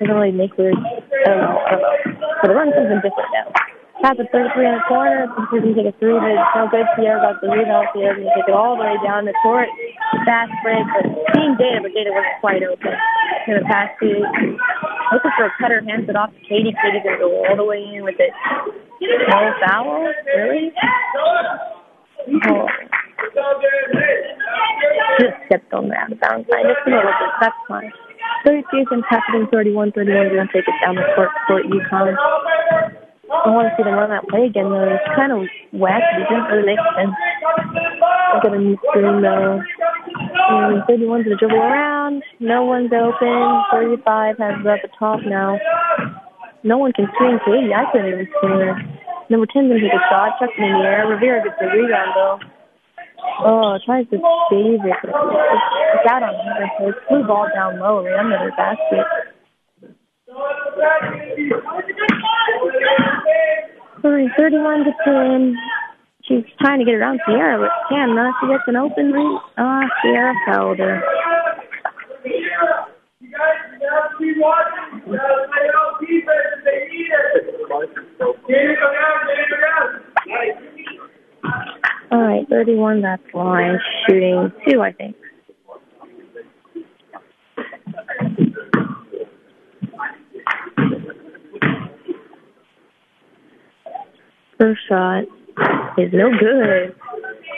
[0.00, 0.74] Doesn't really make weird.
[1.20, 1.58] I don't know.
[1.60, 1.74] I.
[2.40, 3.52] But the run something different now.
[4.00, 5.28] Pass at 33 in the corner.
[5.52, 6.88] She's going to take a three, but it's no good.
[6.96, 7.92] Sierra got the rebound.
[7.92, 9.68] Sierra's going to take it all the way down the court.
[10.24, 11.04] Fast break, but
[11.36, 12.96] seeing Data, but Data wasn't quite open.
[12.96, 14.08] To pass to
[15.12, 16.72] looking for a cutter, hands it off to Katie.
[16.72, 18.32] Katie's to go all the way in with it.
[19.04, 20.08] No foul?
[20.32, 20.72] Really?
[22.48, 22.66] Oh.
[25.20, 26.64] Just stepped on the out of bounds line.
[26.64, 27.32] Just a little bit.
[27.40, 27.92] That's fine.
[28.44, 32.16] 32 and passing 31 31 going to take it down the court for Yukon.
[33.30, 34.90] I want to see them run that play again, though.
[34.90, 36.18] It's kind of wacky.
[36.18, 37.14] It doesn't really make sense.
[38.34, 39.62] Look at them screen, though.
[40.50, 42.22] And 31's going to dribble around.
[42.40, 43.62] No one's open.
[43.70, 45.58] 35 has it up the top now.
[46.64, 47.72] No one can screen Katie.
[47.72, 48.74] I couldn't even screen her.
[49.30, 50.34] Number 10's going to take a shot.
[50.42, 51.06] Chucks it in the air.
[51.06, 52.38] Rivera gets the rebound, though.
[53.44, 54.18] Oh, tries to
[54.50, 54.96] save it.
[55.04, 56.70] It's out on her.
[56.78, 59.06] So it's blue ball down low right under the basket.
[64.02, 65.56] All right, 31 to 10.
[66.22, 68.34] She's trying to get around Sierra, but can not.
[68.40, 69.40] She gets an open read.
[69.58, 71.02] Ah, Sierra held her.
[82.12, 83.78] All right, 31, that's line.
[84.08, 85.16] Shooting two, I think.
[94.58, 95.22] First shot
[95.98, 96.94] is no good.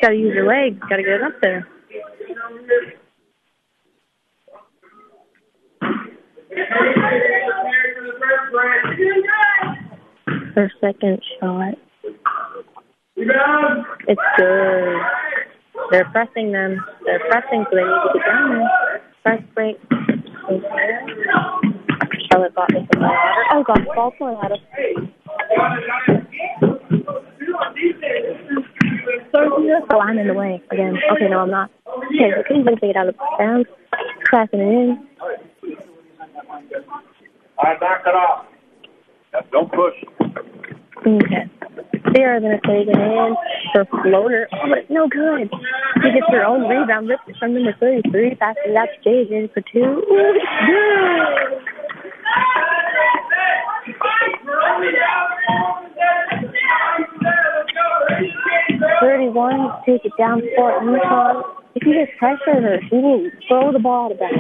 [0.03, 0.79] Gotta use your legs.
[0.89, 1.67] Gotta get it up there.
[10.55, 11.75] Her second shot.
[13.17, 15.01] It's good.
[15.91, 16.85] They're pressing them.
[17.05, 19.03] They're pressing, so they need to get down there.
[19.23, 19.77] Press break.
[22.31, 23.19] Charlotte got me some water.
[23.53, 24.59] Oh, God, ball pulling out of.
[29.35, 30.97] Oh, I'm in the way again.
[31.13, 31.71] Okay, no, I'm not.
[31.87, 33.69] Okay, so gonna take it out of bounds.
[34.25, 35.07] Cracking it in.
[37.59, 38.47] All right, knock it off.
[39.51, 39.95] Don't push.
[41.07, 41.52] Okay.
[42.15, 43.37] Sarah's gonna take it in
[43.73, 44.49] for floater.
[44.53, 45.51] Oh, but no good.
[46.03, 49.53] She gets her own rebound, rips it from number 33, passes it out to JJ
[49.53, 49.81] for two.
[49.81, 50.39] Ooh.
[59.01, 61.43] Thirty-one, take it down for Yukon.
[61.75, 64.31] If you just pressure her, she will throw the ball to back.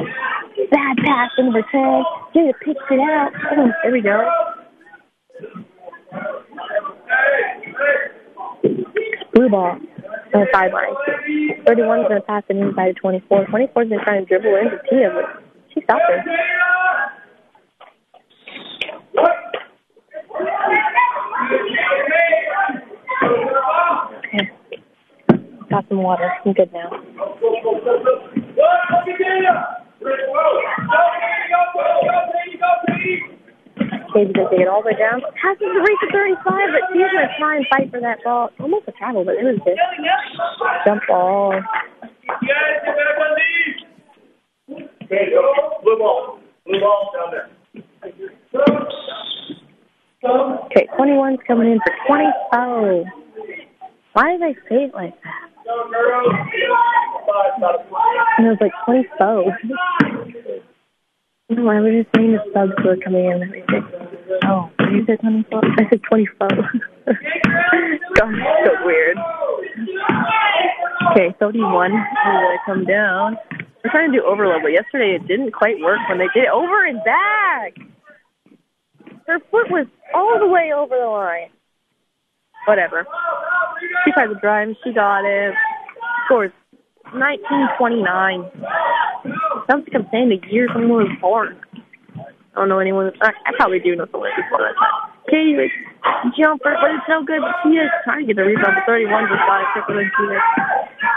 [0.70, 2.04] Bad pass to number ten.
[2.34, 3.32] Jada picks it out.
[3.56, 4.20] Oh, there we go.
[9.34, 9.78] Blue ball
[10.34, 10.94] on the sideline.
[11.64, 13.46] 31's going to pass it inside of 24.
[13.46, 15.42] 24's been trying to dribble into Tia, but
[15.72, 16.22] she stopped her.
[24.34, 24.50] Okay.
[25.70, 26.30] Got some water.
[26.44, 26.90] I'm good now.
[34.14, 35.22] Baby's gonna take it all the way down.
[35.40, 38.50] Passes the reach to 35, but she's gonna try and fight for that ball.
[38.60, 39.80] Almost a travel, but it was just
[40.84, 41.54] jump ball.
[44.70, 45.42] Okay, go.
[45.82, 46.38] Blue ball.
[46.66, 47.48] Blue ball down there.
[50.24, 52.24] Okay, 21's coming in for 20.
[52.52, 53.04] Oh.
[54.12, 55.52] Why did I say it like that?
[58.38, 59.58] And it was like 24.
[61.52, 63.52] No, I was just saying the subs were coming in.
[64.48, 65.60] Oh, you said 24?
[65.62, 66.48] I said 24.
[66.48, 68.34] Gosh,
[68.64, 69.18] so weird.
[71.10, 73.36] Okay, 31 is gonna come down.
[73.84, 76.50] We're trying to do overload, but yesterday it didn't quite work when they did it.
[76.50, 77.76] Over and back!
[79.26, 81.50] Her foot was all the way over the line.
[82.66, 83.06] Whatever.
[84.04, 85.54] She tried to drive, she got it.
[86.24, 86.52] Scores
[87.14, 88.50] 1929.
[89.68, 91.60] Sounds like I'm saying the year someone was born.
[92.52, 93.12] I don't know anyone.
[93.20, 95.12] I, I probably do know someone before that time.
[95.30, 95.72] Katie was
[96.36, 97.40] jumper, but it's no good.
[97.64, 98.76] Tia's trying to get the rebound.
[98.76, 100.40] But 31 just got it quicker than Tia.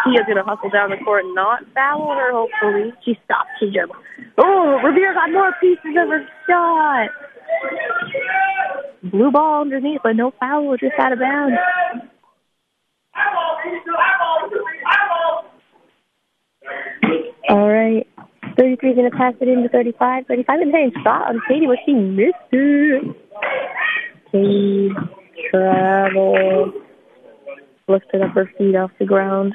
[0.06, 2.94] Tia's going to hustle down the court and not foul her, hopefully.
[3.04, 3.52] She stopped.
[3.60, 3.96] She jumped.
[4.38, 7.10] Oh, Revere got more pieces of her shot.
[9.12, 10.78] Blue ball underneath, but no foul.
[10.78, 11.60] Just out of bounds.
[17.50, 18.08] All right.
[18.58, 20.28] 33 is going to pass it into 35.
[20.28, 23.16] 35 is hitting shot on Katie, but she missed it.
[24.32, 24.90] Katie
[25.52, 26.72] travel.
[27.88, 29.54] Lifted up her feet off the ground.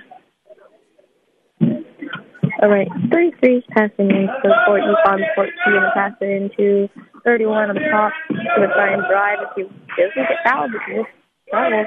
[2.62, 2.88] All right.
[3.10, 5.20] 33 is passing into Fort Yukon.
[5.34, 6.88] Fort T going to pass it into
[7.24, 8.12] 31 on the top.
[8.28, 9.38] Going to try and drive.
[9.56, 11.08] If she doesn't get fouled, but she just
[11.48, 11.86] travels.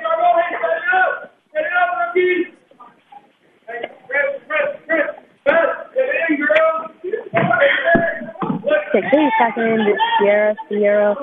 [8.94, 10.56] Katie passing into Sierra.
[10.70, 11.16] Sierra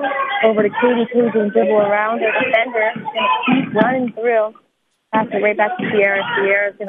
[0.44, 1.06] over to Katie.
[1.12, 2.90] Katie can dribble around her defender.
[2.94, 4.54] She's to keep running through.
[5.14, 6.22] Pass it right back to Sierra.
[6.38, 6.86] Sierra's to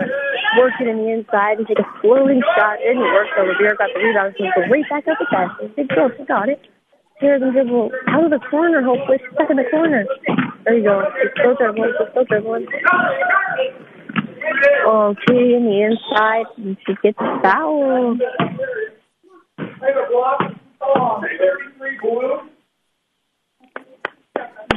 [0.58, 2.78] work it in the inside and take a floating shot.
[2.82, 4.36] It didn't work, so Revere got the rebound.
[4.38, 5.50] She's to go right back up pass.
[5.76, 6.10] Big goal.
[6.18, 6.62] She got it.
[7.20, 9.18] Sierra's to dribble out of the corner, hopefully.
[9.22, 10.06] She's stuck in the corner.
[10.66, 11.02] There you go.
[11.22, 11.94] She's still dribbling.
[11.98, 12.66] She's still dribbling.
[15.28, 18.22] Katie in the inside, and she gets fouled.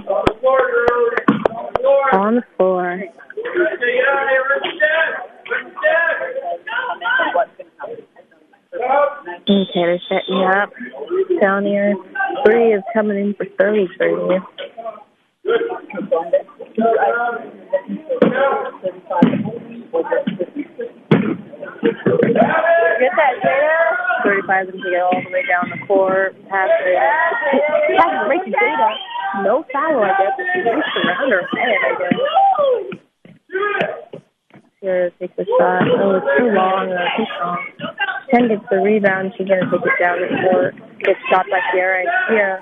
[0.07, 1.15] On the floor.
[2.13, 3.03] On the floor.
[9.47, 10.71] Okay, they're setting up
[11.41, 11.95] down here.
[12.45, 14.41] Three is coming in for 33.
[15.45, 15.61] Get
[23.13, 24.25] that, Jada.
[24.25, 26.35] 35 is going to get all the way down the court.
[26.49, 26.89] Pass it.
[26.89, 26.97] It
[28.01, 28.91] right to Jada.
[29.45, 30.33] No foul, I guess.
[30.55, 32.17] She reached around her head, I guess.
[34.85, 35.89] Sierra takes a shot.
[35.97, 36.93] Oh, it's too long.
[36.93, 37.59] Uh, too strong.
[38.29, 39.33] 10 gets the rebound.
[39.37, 40.75] She's going to take it down the court.
[41.01, 42.05] Gets shot by Sierra.
[42.29, 42.61] Sierra.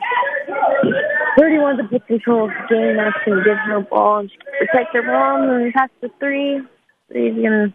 [1.38, 2.98] 31's a bit control game.
[3.02, 6.62] Actually gives her ball and she can protect her ball and pass the three.
[7.10, 7.74] Three's going to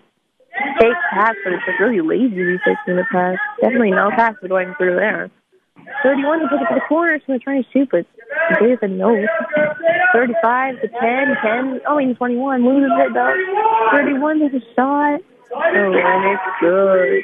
[0.79, 3.35] fake pass, but it's really lazy to be faking the pass.
[3.59, 5.29] Definitely no pass going through there.
[6.03, 7.17] 31 to take it to the corner.
[7.19, 8.05] She's going to try to shoot, but
[8.59, 9.15] Data said no.
[10.13, 10.99] 35 to 10,
[11.41, 12.65] 10, oh, even 21.
[12.65, 13.33] Loses it though.
[13.91, 15.21] 31 takes a shot.
[15.53, 17.23] Oh, and it's good.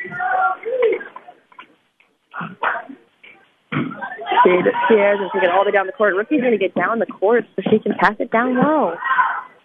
[4.46, 6.16] Data, Sierra's going to take it all the way down the court.
[6.16, 8.96] Rookie's going to get down the court so she can pass it down low.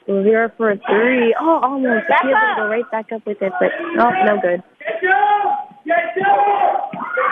[0.07, 1.34] Revere for a three.
[1.39, 2.07] Oh, almost.
[2.07, 4.62] She was going to go right back up with it, but oh, no good.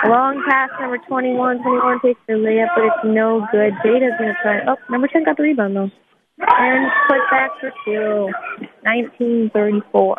[0.07, 1.63] Long pass, number 21.
[1.63, 3.73] 21 takes the layup, but it's no good.
[3.85, 4.61] Jada's going to try.
[4.67, 5.91] Oh, number 10 got the rebound, though.
[6.39, 8.31] And put back for two.
[8.83, 10.17] 1934.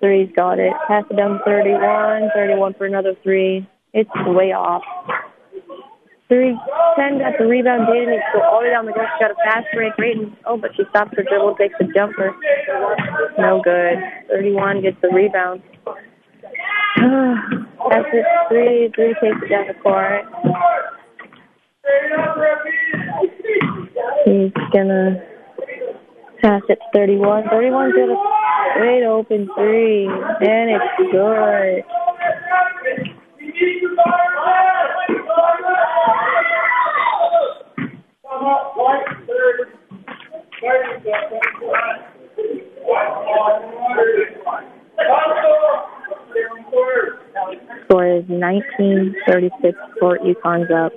[0.00, 0.72] Three's got it.
[0.86, 2.30] Pass it down 31.
[2.34, 3.66] 31 for another three.
[3.92, 4.82] It's way off.
[6.28, 6.58] Three,
[6.98, 7.86] 10 got the rebound.
[7.86, 8.92] Needs to go all the way down the.
[8.92, 9.94] She got a fast break.
[9.94, 12.34] Raiden, oh, but she stops her dribble, takes a jumper.
[13.38, 13.98] No good.
[14.28, 15.62] 31 gets the rebound.
[17.90, 18.26] That's it.
[18.48, 20.24] Three, three takes it down the court.
[24.24, 25.22] He's gonna
[26.42, 27.44] pass it to 31.
[27.44, 28.16] 31's got a
[28.74, 31.84] straight open three, and it's good.
[47.84, 50.92] Score is 1936 Fort Yukon's up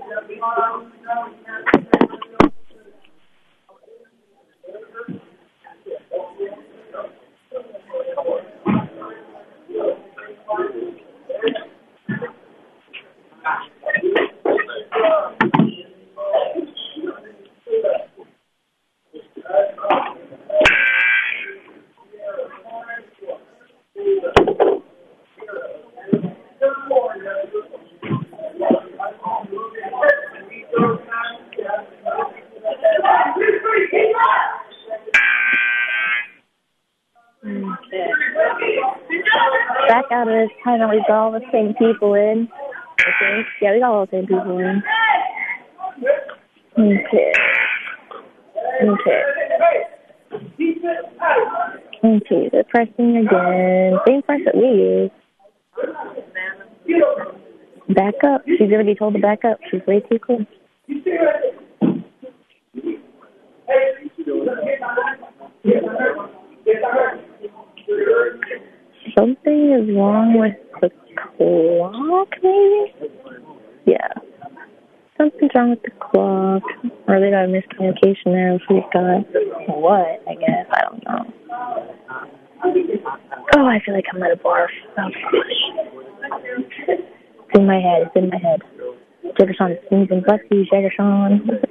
[39.89, 42.47] back out of this time and we got all the same people in.
[43.20, 43.47] Think.
[43.62, 44.84] Yeah, we got all the same people in.
[46.78, 47.34] Okay.
[48.84, 49.22] Okay.
[52.03, 53.99] Okay, they're pressing again.
[54.07, 55.14] Same pressure we used.
[57.89, 58.43] Back up.
[58.45, 59.60] She's gonna be told to back up.
[59.70, 60.45] She's way too close.
[69.18, 72.93] Something is wrong with the clock, maybe?
[73.86, 74.14] Yeah.
[75.18, 76.64] Something's wrong with the clock.
[77.08, 79.26] Or they got a miscommunication there we've got
[79.68, 80.68] what, I guess.
[80.72, 81.34] I don't know.
[83.56, 84.68] Oh, I feel like I'm at a barf.
[84.91, 85.24] Okay.
[86.32, 88.04] Oh, it's in my head.
[88.04, 88.62] It's in my head.
[89.39, 90.24] Jefferson sneezing.
[90.52, 91.62] You, Jefferson.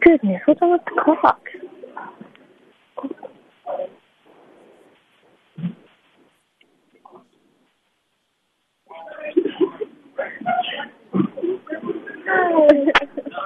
[0.00, 1.40] Goodness, what's wrong with the clock?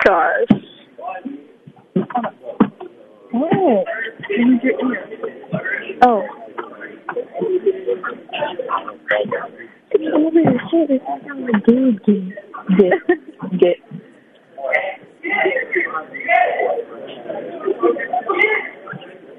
[0.05, 0.55] Gosh.
[3.33, 3.87] What?
[6.03, 6.23] Oh.
[9.91, 10.99] It's over your shoulder.
[10.99, 12.17] That's not my dude get.
[12.79, 12.93] Get.
[13.59, 13.79] Get.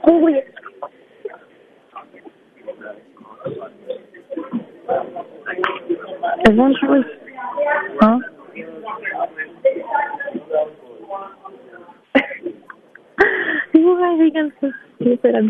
[0.04, 0.34] Holy.
[6.46, 7.04] Everyone's really.
[8.00, 8.18] Huh?
[13.72, 14.68] People might think I'm so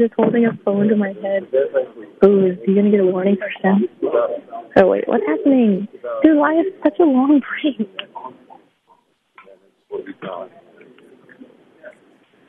[0.07, 0.23] stupid.
[0.23, 1.47] Holding a phone to my head.
[2.25, 3.87] Ooh, is he gonna get a warning for STEM?
[4.77, 5.87] Oh wait, what's happening?
[6.23, 7.89] Dude, why is such a long break?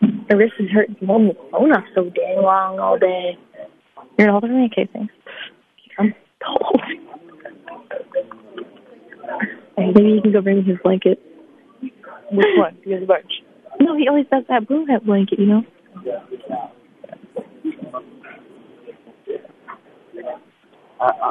[0.00, 3.38] My wrist is hurting from holding the phone up so dang long all day.
[4.18, 4.68] You're gonna hold it for me?
[4.72, 5.14] Okay, thanks.
[5.98, 6.82] I'm cold.
[9.94, 11.20] Maybe you can go bring me his blanket.
[11.80, 12.76] Which one?
[12.84, 13.32] The other bunch.
[13.80, 15.62] No, he always does that blue hat blanket, you know?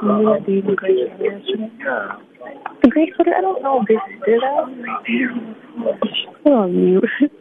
[0.01, 1.71] Dude the sweater yesterday?
[2.83, 3.33] The?
[3.35, 3.83] I don't know.
[3.87, 4.65] Did, did I?
[6.43, 7.03] Put on mute.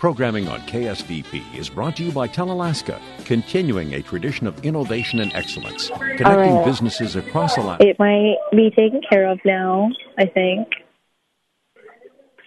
[0.00, 5.30] Programming on KSDP is brought to you by TelAlaska, continuing a tradition of innovation and
[5.34, 6.64] excellence, connecting right.
[6.64, 7.86] businesses across Alaska.
[7.86, 10.68] It might be taken care of now, I think.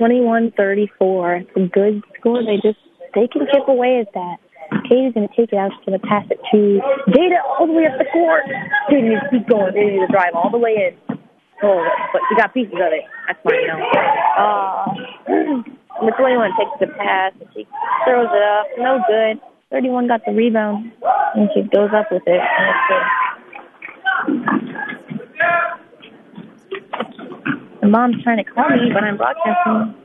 [0.02, 1.36] 2134.
[1.36, 2.42] It's a good score.
[2.44, 2.80] They just,
[3.14, 4.38] they can chip away at that.
[4.90, 5.70] Katie's going to take it out.
[5.78, 6.82] She's going to pass it to
[7.14, 8.50] Data all the way up the court.
[8.90, 9.76] Dude, you keep going.
[9.76, 11.18] They need to drive all the way in.
[11.62, 13.06] Oh, but she got pieces of it.
[13.28, 13.78] That's fine, you know.
[14.42, 15.70] Uh,
[16.02, 17.34] number 21 takes the pass.
[17.40, 17.68] And she
[18.06, 18.68] throws it up.
[18.78, 19.40] No good.
[19.72, 20.92] 31 got the rebound.
[21.36, 22.40] And she goes up with it.
[22.42, 23.04] And it's good.
[27.82, 29.96] The mom's trying to call me, but I'm broadcasting.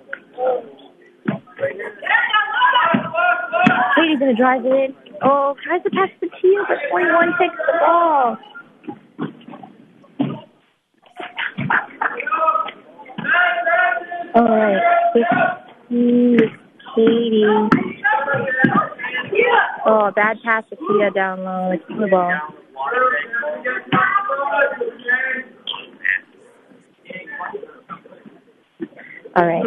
[3.94, 4.94] Katie's to drive it in.
[5.22, 8.36] Oh, tries to pass the Tia, but 21 takes the ball.
[14.34, 15.64] All right.
[15.88, 17.44] Katie.
[19.86, 21.70] Oh, bad pass to Tia down low.
[21.70, 22.32] Like the ball.
[29.36, 29.64] All right.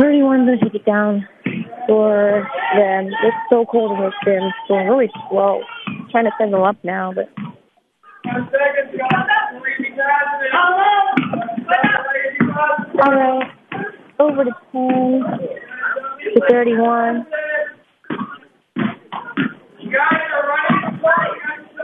[0.00, 1.28] 31 going to take it down
[1.86, 3.06] for them.
[3.06, 4.42] It's so cold in this gym.
[4.42, 5.62] It's going really slow.
[6.10, 7.28] trying to send them up now, but
[12.98, 13.55] all right.
[14.18, 15.22] Over to 10
[16.34, 17.26] to 31.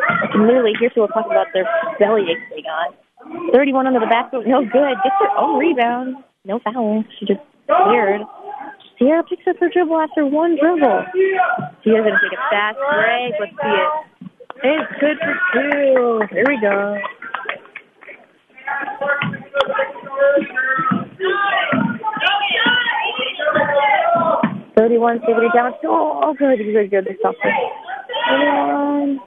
[0.03, 1.67] I can literally hear people talking about their
[1.99, 2.95] belly aches they got.
[3.53, 4.47] 31 under the basket.
[4.47, 4.97] No good.
[5.05, 6.17] Gets her own rebound.
[6.45, 7.05] No foul.
[7.19, 8.23] She just cleared.
[8.99, 11.05] Sierra picks up her dribble after one dribble.
[11.85, 13.35] Sierra's going to take a fast break.
[13.41, 13.89] Let's see it.
[14.65, 16.23] It's good for two.
[16.35, 16.97] Here we go.
[24.77, 25.73] Thirty-one, taking it down.
[25.85, 27.05] Oh, good, good, good.
[27.05, 27.55] They stopped it.
[28.29, 29.21] Thirty-one.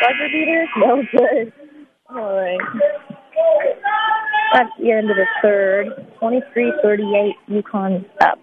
[0.00, 0.66] Buzzer beater?
[0.78, 1.52] No good.
[2.10, 2.58] All right.
[4.54, 5.88] That's the end of the third.
[6.22, 8.38] 23-38, Yukon up.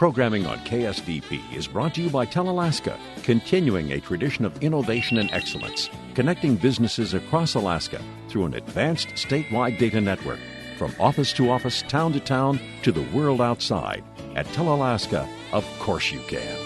[0.00, 5.30] Programming on KSDP is brought to you by TelAlaska, continuing a tradition of innovation and
[5.30, 10.38] excellence, connecting businesses across Alaska through an advanced statewide data network,
[10.78, 14.02] from office to office, town to town, to the world outside.
[14.36, 16.56] At TelAlaska, of course you can.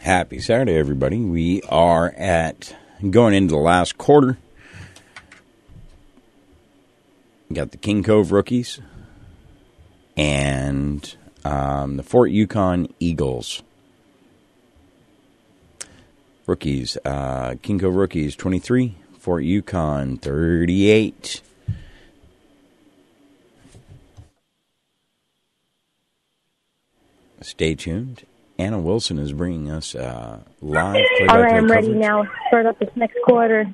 [0.00, 1.20] Happy Saturday, everybody.
[1.20, 2.74] We are at
[3.08, 4.36] going into the last quarter.
[7.48, 8.80] We got the King Cove rookies
[10.16, 13.62] and um, the Fort Yukon Eagles.
[16.46, 21.42] Rookies, uh, King Cove rookies 23, Fort Yukon 38.
[27.42, 28.24] Stay tuned.
[28.58, 32.24] Anna Wilson is bringing us uh, live All right, I'm ready now.
[32.48, 33.66] Start up this next quarter.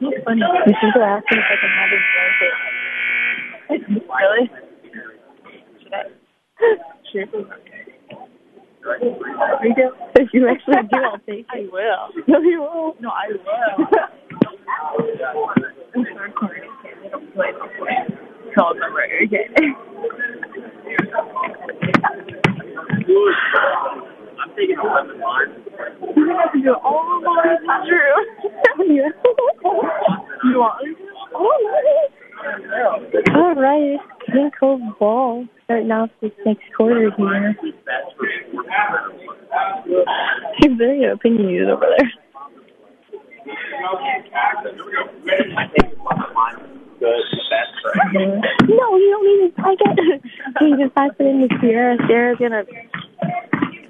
[0.00, 0.40] It's funny.
[0.40, 2.54] You should go ask him if I can have his blanket.
[4.08, 4.44] Really?
[5.82, 5.96] Should I?
[7.12, 7.26] Sure.
[9.64, 9.86] You do?
[10.16, 11.72] If you actually do, I'll take I it.
[11.72, 12.08] will.
[12.26, 13.00] No, you won't.
[13.00, 13.38] No, I will.
[15.94, 16.70] I'm so recording.
[16.84, 17.98] Okay, don't play no play.
[18.54, 18.74] Call.
[18.82, 18.94] I'm
[24.58, 25.54] taking a lemon lime.
[26.16, 27.54] You have to do all the way.
[27.54, 28.96] It's not true.
[28.96, 29.08] Yeah.
[30.44, 30.94] You want me?
[33.34, 37.56] All right, King Cove ball starting off this next quarter here.
[40.60, 42.12] You're very opinionated over there.
[47.00, 47.12] Good.
[47.50, 48.14] That's correct.
[48.68, 49.62] No, you don't need to.
[49.62, 50.22] I get it.
[50.60, 51.96] You just pass it in to Sierra.
[52.06, 52.64] Sierra's gonna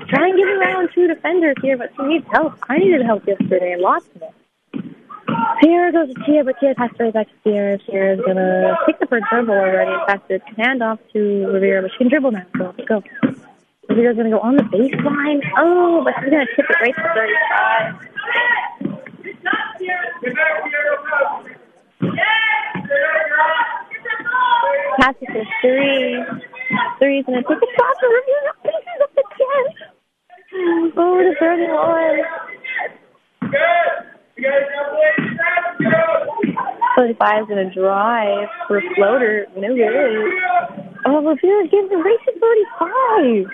[0.08, 2.54] try and get around two defenders here, but she needs help.
[2.68, 4.34] I needed help yesterday lost of it.
[5.62, 7.78] Sierra goes to Tia, but Tia passes right back to Sierra.
[7.86, 11.90] Sierra's gonna pick up her dribble already and pass it hand off to Rivera, but
[11.92, 12.46] she can dribble now.
[12.56, 13.02] So let's go.
[13.88, 15.42] Rivera's gonna go on the baseline.
[15.58, 18.08] Oh, but she's gonna tip it right to 35.
[25.00, 26.24] Passes to three.
[26.98, 28.52] Three's gonna take a shot for Rivera.
[28.62, 29.22] Faces up the
[29.78, 29.87] 10.
[30.60, 32.18] Oh, to 31.
[36.96, 39.46] 35 is going to drive for a floater.
[39.56, 40.32] No good.
[41.06, 43.46] Oh, Rivera gives the race to 35.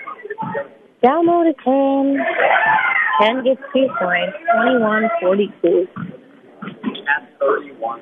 [1.03, 2.17] Down low to 10.
[3.21, 4.35] 10 gets two points.
[4.55, 5.87] 21 42.
[7.05, 8.01] That's 31.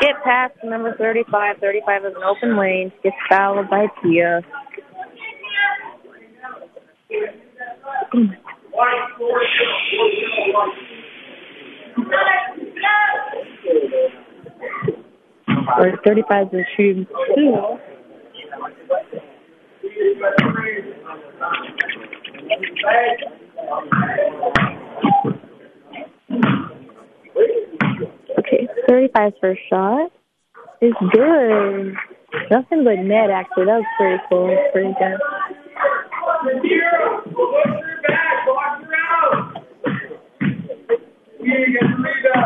[0.00, 1.58] Get past number 35.
[1.58, 2.92] 35 is an open lane.
[3.02, 4.42] Gets fouled by Tia.
[15.78, 17.78] Or 35 is shooting two.
[28.88, 30.10] Okay, 35's first shot
[30.80, 31.94] is good.
[32.50, 33.64] Nothing but net, actually.
[33.66, 34.56] That was pretty cool.
[34.72, 35.18] Pretty good.
[41.40, 42.36] Okay, go.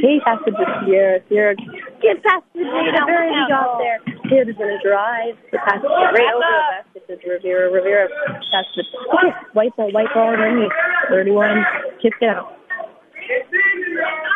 [0.00, 1.20] Kate has to just Sierra.
[1.28, 1.54] Sierra
[2.02, 3.06] get past the Jada.
[3.06, 3.95] Very good job there.
[4.28, 5.36] Jada's gonna drive.
[5.52, 7.70] The pass is right over the basket to Rivera.
[7.70, 8.08] Rivera
[8.50, 8.86] passes it.
[9.14, 10.72] Okay, white ball, white ball underneath.
[11.08, 11.64] 31,
[12.02, 12.52] kicked it out.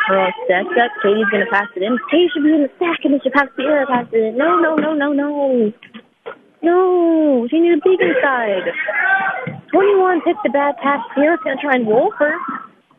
[0.09, 0.91] We're all stacked up.
[1.03, 1.97] Katie's gonna pass it in.
[2.09, 4.37] Katie should be in the stack and then she pass Sierra pass it in.
[4.37, 5.71] No, no, no, no, no.
[6.61, 8.69] No, she needs a big inside.
[9.71, 10.99] 21 picked the bad pass.
[11.15, 12.33] Sierra's gonna try and roll her.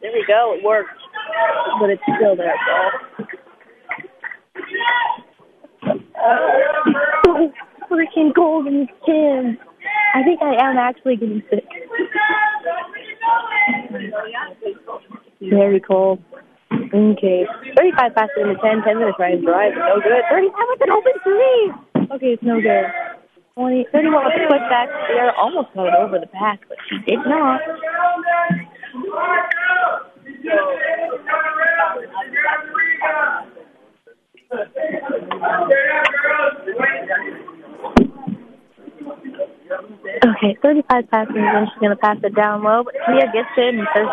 [0.01, 0.91] There we go, it worked.
[1.81, 3.25] But it's still there, so.
[7.91, 9.59] Freaking golden kids.
[10.15, 11.65] I think I am actually getting sick.
[15.41, 16.23] Very cold.
[16.73, 17.47] Okay.
[17.77, 18.83] 35 passes into 10.
[18.83, 19.73] 10 minutes right drive.
[19.75, 20.23] No good.
[20.31, 21.73] 35 with an open three.
[22.15, 22.85] Okay, it's no good.
[23.55, 24.89] 20, 31 with a quick back.
[24.89, 27.61] Are almost got over the back, but she did not.
[40.25, 42.85] Okay, 35 passes, and she's going to pass it down low.
[42.85, 44.07] But Tia gets it and says.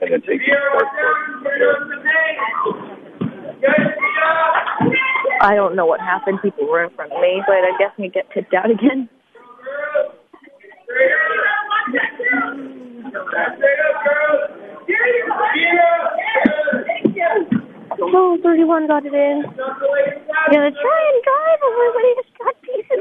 [0.00, 0.22] And then
[5.40, 6.40] I don't know what happened.
[6.42, 9.08] People were in front of me, but I guess we get tipped out again.
[18.00, 19.42] Oh, 31 got it in.
[19.42, 23.00] Gonna try and drive over, but he just got pieces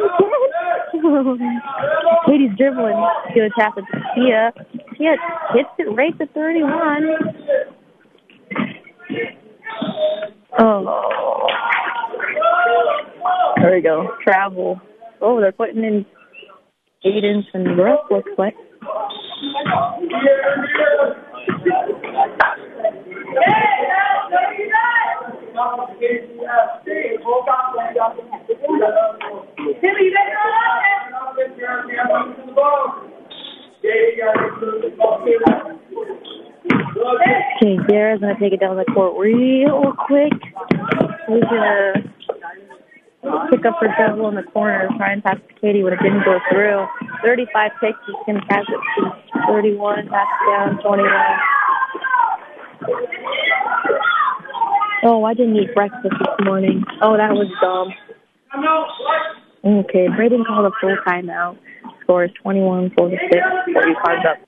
[1.34, 1.62] again.
[2.26, 2.98] Katie's dribbling.
[3.36, 4.54] Gonna tap it to Tia.
[4.98, 5.16] Tia
[5.54, 7.08] hits it right to 31.
[10.60, 11.48] Oh.
[13.62, 14.10] There we go.
[14.24, 14.82] Travel.
[15.22, 16.06] Oh, they're putting in
[17.04, 18.56] Cadence and Brooke, looks like.
[37.58, 40.34] Okay, Dara's gonna take it down the court real quick.
[41.28, 42.07] He's gonna uh,
[43.58, 46.24] pick up her dribble in the corner, try and pass to Katie when it didn't
[46.24, 46.86] go through.
[47.24, 49.12] 35 picks, he's gonna pass it to
[49.48, 51.12] 31, pass down, 21.
[55.04, 56.84] Oh, I didn't eat breakfast this morning.
[57.02, 57.94] Oh, that was dumb.
[59.64, 61.58] Okay, Braden called a full timeout.
[62.04, 63.30] Score is 21 46
[63.66, 64.47] before you carved up.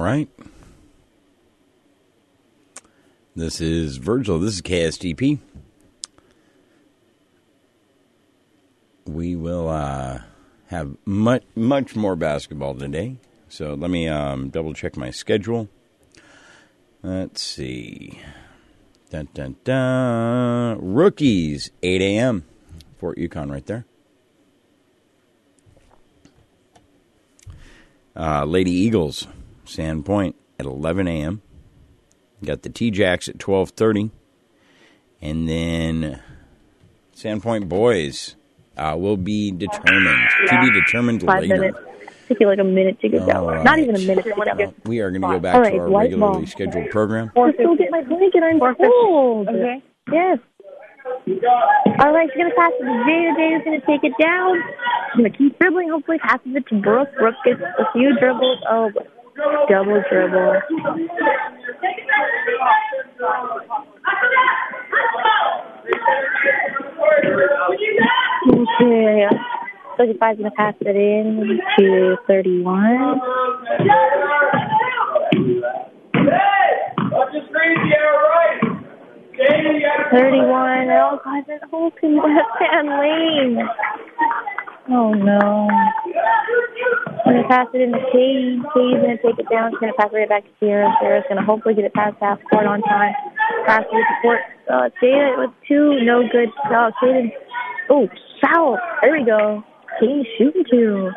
[0.00, 0.30] Right.
[3.36, 4.38] This is Virgil.
[4.38, 5.40] This is KSDP.
[9.04, 10.20] We will uh,
[10.68, 13.18] have much much more basketball today.
[13.50, 15.68] So let me um, double check my schedule.
[17.02, 18.22] Let's see.
[19.10, 20.78] Dun, dun, dun.
[20.80, 22.46] Rookies, 8 a.m.
[22.96, 23.84] Fort Yukon right there.
[28.16, 29.26] Uh, Lady Eagles,
[29.70, 31.42] Sand Point at 11 a.m.
[32.44, 34.10] Got the T-Jacks at 12:30,
[35.20, 36.20] and then
[37.12, 38.34] Sand Point Boys
[38.76, 41.56] uh, will be determined to be determined Five later.
[41.58, 41.78] minutes.
[42.28, 43.36] Take you like a minute to get down.
[43.44, 44.56] All Not even a minute to get down.
[44.56, 46.46] Well, we are going to go back All to right, our regularly ball.
[46.46, 47.32] scheduled program.
[47.34, 48.42] Let's go get my blanket.
[48.44, 49.48] I'm cold.
[49.48, 49.82] Okay.
[50.12, 50.38] Yes.
[51.98, 53.36] All right, she's gonna pass it to Jada.
[53.36, 54.54] Jada's gonna take it down.
[55.12, 55.90] She's gonna keep dribbling.
[55.90, 57.08] Hopefully, passes it to Brooke.
[57.18, 58.58] Brooke gets a few dribbles.
[58.70, 59.08] Oh, but
[59.68, 60.60] double dribble.
[68.48, 69.28] Okay.
[69.98, 73.20] 35 gonna pass it in to 31.
[80.10, 80.90] Thirty-one.
[80.90, 83.68] Oh God, that whole left hand lane.
[84.92, 85.68] Oh no.
[87.24, 88.58] I'm gonna pass it in into Katie.
[88.74, 89.70] Katie's gonna take it down.
[89.70, 90.90] She's gonna pass it right back to Sierra.
[91.00, 93.14] Sierra's gonna hopefully get it past half court on time.
[93.66, 94.40] Pass it to court.
[94.68, 96.48] Uh, Jada with two, no good.
[96.70, 97.30] Oh, Kaden.
[97.88, 98.08] Oh,
[98.42, 98.78] foul.
[99.02, 99.62] There we go.
[100.00, 101.10] Katie's shooting two.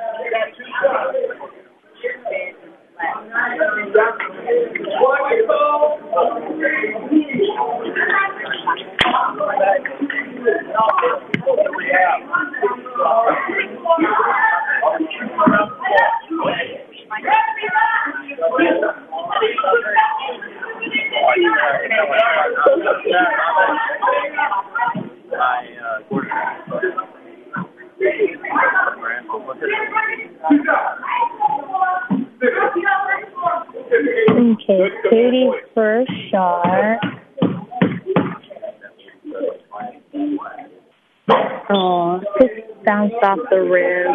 [34.35, 36.97] Okay, Katie's first shot.
[41.69, 44.07] Oh, just bounced off the rim.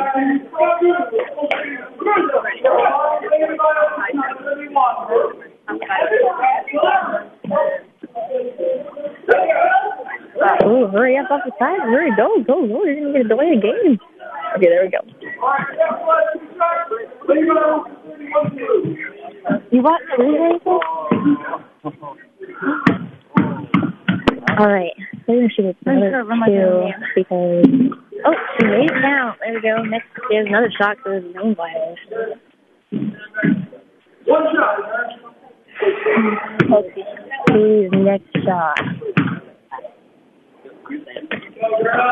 [10.64, 11.80] Oh, hurry up off the side.
[11.80, 12.84] Hurry, go, go, go.
[12.84, 13.98] You're going to get delay the game.
[14.56, 15.00] Okay, there we go.
[19.70, 20.82] You want three rifles?
[24.59, 24.92] All right.
[25.26, 27.98] We're going to shoot another two because...
[28.24, 29.38] Oh, she made it count.
[29.62, 29.88] There we
[30.39, 32.40] is another shot for the zone violation.
[36.70, 37.05] Okay.
[37.48, 38.78] Katie's next shot.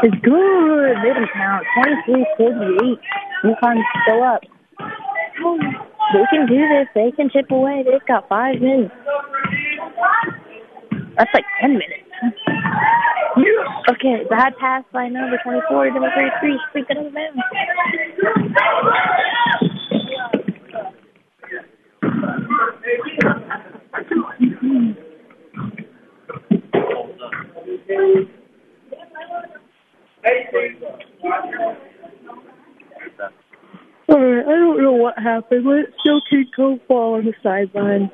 [0.03, 0.95] It's good.
[1.03, 1.65] Didn't count.
[2.07, 2.99] 23 48.
[3.45, 4.43] Yukon's still up.
[6.13, 6.89] They can do this.
[6.95, 7.85] They can chip away.
[7.85, 8.95] They've got five minutes.
[11.17, 12.06] That's like 10 minutes.
[13.89, 16.61] Okay, bad pass by number 24 number 33.
[16.71, 17.39] Speak out of bounds.
[34.09, 37.35] All right, I don't know what happened, but it still can go fall on the
[37.43, 38.11] sideline.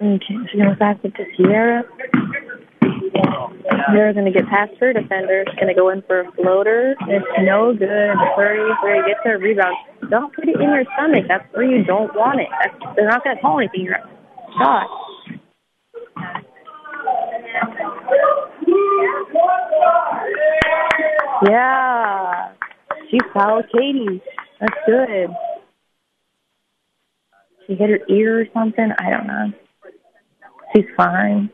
[0.00, 1.84] Okay, she's gonna pass it to Sierra.
[3.90, 5.44] Sierra's gonna get past her defender.
[5.48, 6.94] She's gonna go in for a floater.
[7.08, 7.88] It's no good.
[8.36, 9.76] Hurry, hurry, get her rebound.
[10.10, 11.24] Don't put it in your stomach.
[11.28, 12.48] That's where you don't want it.
[12.62, 13.84] That's, they're not gonna call anything.
[13.84, 14.00] You're
[14.58, 14.86] shot.
[21.44, 22.52] Yeah.
[23.10, 24.22] She fouled Katie.
[24.60, 25.30] That's good.
[27.66, 28.90] She hit her ear or something.
[28.98, 29.52] I don't know.
[30.74, 31.50] She's fine.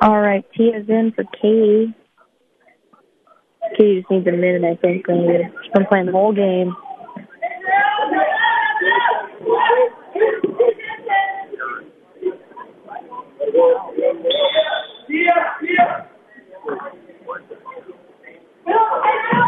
[0.00, 1.94] All right, Tia's in for Katie.
[3.76, 5.06] Katie just needs a minute, I think.
[5.06, 6.74] She's been playing the whole game.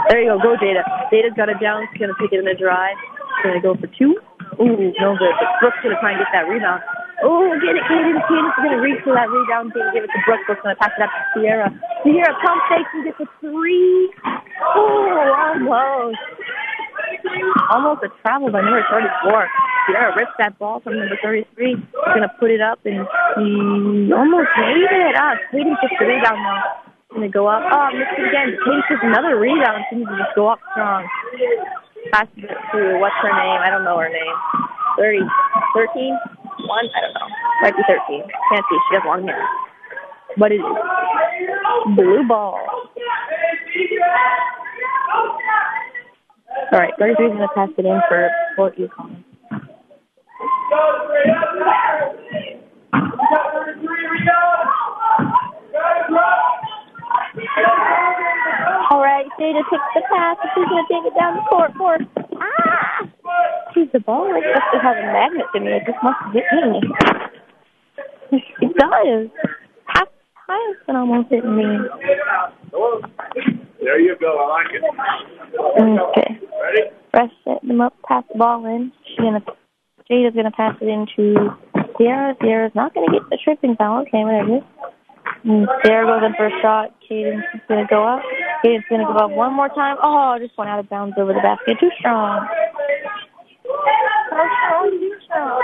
[0.08, 0.38] There you go.
[0.38, 0.82] Go, Jada.
[1.12, 1.86] Jada's got it down.
[1.92, 2.96] She's going to pick it in a drive.
[2.98, 4.18] She's going to go for two.
[4.60, 5.34] Ooh, no good.
[5.38, 6.82] But Brooke's going to try and get that rebound.
[7.22, 8.16] Oh, get it, Kaden.
[8.26, 9.72] Kaden's going to reach for that rebound.
[9.74, 10.40] To give it to Brooke.
[10.46, 11.68] Brooke's going to pass it up to Sierra.
[12.02, 14.12] Sierra pump fakes and gets a three.
[14.74, 16.18] Oh, almost.
[17.70, 19.48] Almost a travel by number 34.
[19.86, 21.44] Sierra rips that ball from number 33.
[21.76, 23.04] He's going to put it up, and
[23.36, 25.14] he almost made it.
[25.16, 26.89] Ah, Kaden gets the rebound now.
[27.12, 27.62] Gonna go up.
[27.66, 28.54] Oh, missed it again.
[28.88, 29.84] Gets another rebound.
[29.90, 31.08] She needs to just go up strong.
[32.12, 33.60] Pass it to what's her name?
[33.60, 34.36] I don't know her name.
[34.96, 35.20] Thirty,
[35.74, 36.16] thirteen,
[36.66, 36.86] one.
[36.94, 37.28] I don't know.
[37.62, 38.22] Might be thirteen.
[38.52, 38.78] Can't see.
[38.88, 39.42] She has long hair.
[40.38, 42.62] But it is blue ball.
[46.72, 49.24] All right, 33 is gonna pass it in for Fort Yukon.
[58.90, 60.36] All right, Jada takes the pass.
[60.54, 61.98] She's going to take it down the court for.
[62.36, 63.06] Ah!
[63.74, 65.72] Geez, the ball like to have a magnet to me.
[65.72, 66.80] It just must hit me.
[68.32, 69.30] It does.
[69.86, 70.08] Half
[70.46, 71.64] time it's been almost hitting me.
[73.80, 74.38] There you go.
[74.38, 74.82] I like it.
[75.80, 76.38] Okay.
[76.62, 76.82] Ready?
[77.10, 78.92] Fresh setting them up, pass the ball in.
[79.08, 79.42] She's gonna
[80.10, 81.56] Jada's gonna pass it into
[81.96, 82.34] Sierra.
[82.40, 84.02] Sierra's not gonna get the tripping foul.
[84.02, 84.60] Okay, whatever.
[85.44, 86.94] Mm, and Sierra goes for a shot.
[87.08, 88.22] Caden's gonna go up.
[88.62, 89.96] Caden's gonna go up one more time.
[90.02, 91.78] Oh, just went out of bounds over the basket.
[91.80, 92.46] Too strong.
[94.30, 94.90] How strong?
[94.90, 95.62] Too strong.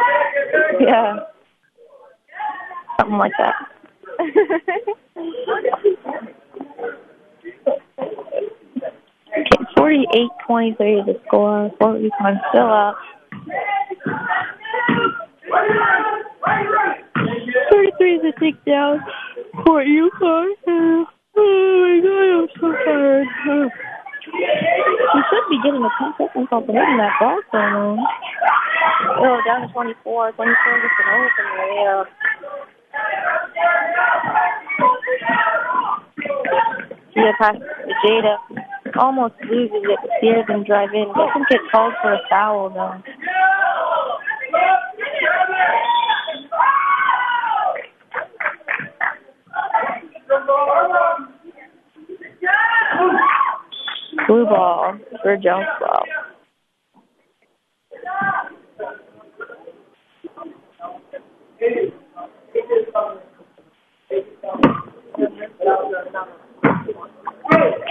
[0.80, 1.16] Yeah.
[2.98, 3.54] Something like that.
[9.38, 10.16] Okay,
[10.48, 10.76] 48-23 is
[11.06, 11.70] the score.
[11.78, 12.96] Fort Yukon still up.
[17.70, 19.04] 33 is a takedown.
[19.66, 20.54] Fort Yukon.
[20.68, 23.26] Oh my god, I'm so tired.
[24.22, 27.98] He should be getting a 10 second for hitting that ball so long.
[29.18, 30.32] Oh, down to 24.
[30.32, 32.06] 24 gets an open layup.
[37.16, 38.34] Jada passes to Jada.
[38.98, 39.98] Almost loses it.
[40.20, 41.08] Sierra can drive in.
[41.08, 43.02] Doesn't get called for a foul though.
[54.26, 56.04] Blue ball for Jones ball.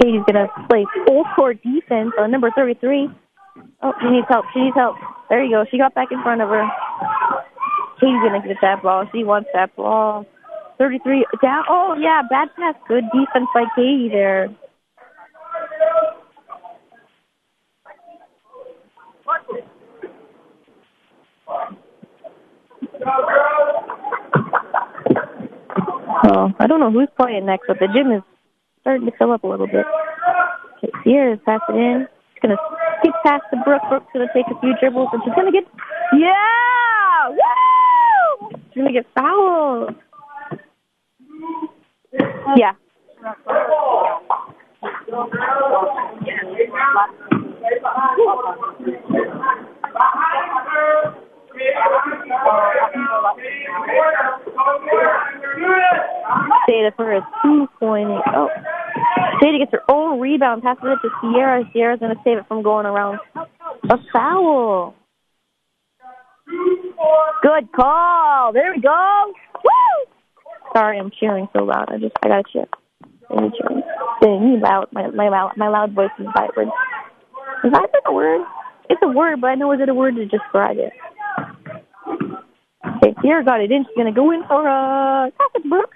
[0.01, 3.09] Katie's gonna play full court defense on number 33.
[3.81, 4.45] Oh, she needs help.
[4.53, 4.95] She needs help.
[5.29, 5.65] There you go.
[5.71, 6.67] She got back in front of her.
[7.99, 9.05] Katie's gonna get that ball.
[9.13, 10.25] She wants that ball.
[10.77, 11.63] 33 down.
[11.69, 12.75] Oh yeah, bad pass.
[12.87, 14.49] Good defense by Katie there.
[26.27, 28.21] Oh, I don't know who's playing next, but the gym is
[28.81, 29.85] starting to fill up a little bit.
[30.77, 32.07] Okay, Sierra's pass it in.
[32.33, 32.57] She's gonna
[32.99, 33.81] skip past the Brook.
[33.89, 35.65] Brooke's gonna take a few dribbles and she's gonna get
[36.13, 38.49] yeah, woo!
[38.73, 39.95] She's gonna get fouled.
[42.57, 42.73] Yeah.
[56.95, 58.09] For a two point.
[58.35, 58.49] Oh,
[59.41, 61.63] Data gets her own rebound, passes it to Sierra.
[61.73, 63.19] Sierra's gonna save it from going around.
[63.35, 64.95] A foul.
[67.41, 68.53] Good call.
[68.53, 69.33] There we go.
[69.63, 70.11] Woo!
[70.75, 71.85] Sorry, I'm cheering so loud.
[71.89, 72.65] I just I gotta cheer.
[73.29, 73.83] I'm cheering.
[74.21, 74.87] Dang, loud.
[74.91, 76.71] My my loud my loud voice is vibrant.
[77.63, 78.41] Is vibrant a word?
[78.89, 80.93] It's a word, but I know is it a word to describe it.
[82.97, 83.83] Okay, Sierra got it in.
[83.83, 85.95] She's gonna go in for a pass it, Brooke.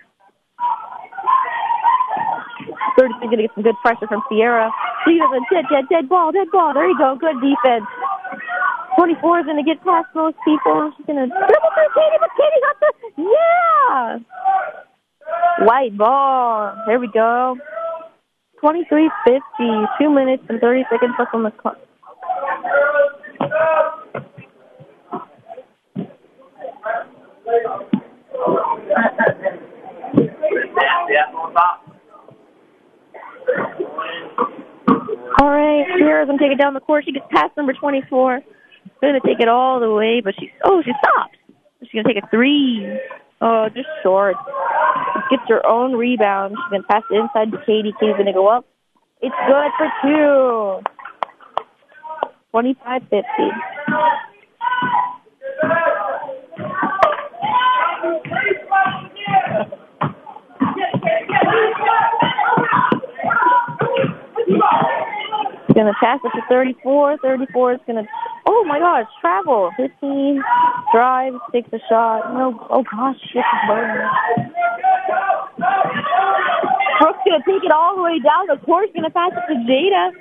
[2.99, 4.67] Third is gonna get some good pressure from Sierra.
[4.67, 5.11] A
[5.49, 6.73] dead, dead, dead ball, dead ball.
[6.73, 7.15] There you go.
[7.15, 7.85] Good defense.
[8.97, 10.91] 24 is gonna get past most people.
[10.97, 12.91] She's gonna dribble through Katie, but Katie got the
[13.23, 14.19] yeah.
[15.65, 16.75] White ball.
[16.87, 17.55] There we go.
[18.61, 19.87] 23:50.
[19.97, 21.77] Two minutes and 30 seconds left on the clock.
[35.39, 37.05] All right, Sierra's gonna take it down the court.
[37.05, 38.41] She gets past number 24.
[38.83, 41.37] She's gonna take it all the way, but she's oh she stops.
[41.81, 42.99] She's gonna take a three.
[43.41, 44.35] Oh, just short.
[45.29, 46.55] Gets her own rebound.
[46.57, 47.93] She's gonna pass it inside to Katie.
[47.99, 48.65] Katie's gonna go up.
[49.21, 50.81] It's good for two.
[52.51, 53.49] Twenty-five fifty.
[65.79, 67.17] going to pass it to 34.
[67.19, 68.09] 34 is going to,
[68.45, 69.71] oh my gosh, travel.
[69.77, 70.43] 15,
[70.93, 72.33] drive, takes a shot.
[72.33, 74.07] No, oh gosh, this is burning.
[76.99, 78.91] Brooks going to take it all the way down the court.
[78.93, 80.11] going to pass it to Jada.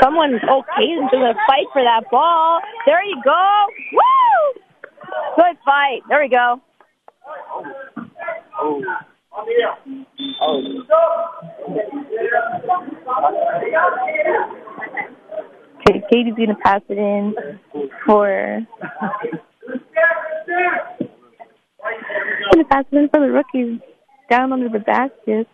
[0.00, 2.60] Someone, oh, Caden's going to fight for that ball.
[2.86, 3.66] There you go.
[3.92, 4.62] Woo!
[5.34, 6.02] Good fight.
[6.08, 6.60] There we go.
[8.60, 8.82] Oh.
[15.78, 17.34] Okay, Katie's gonna pass it in
[18.06, 18.60] for.
[22.52, 23.80] gonna pass it in for the rookies
[24.30, 25.46] down under the basket.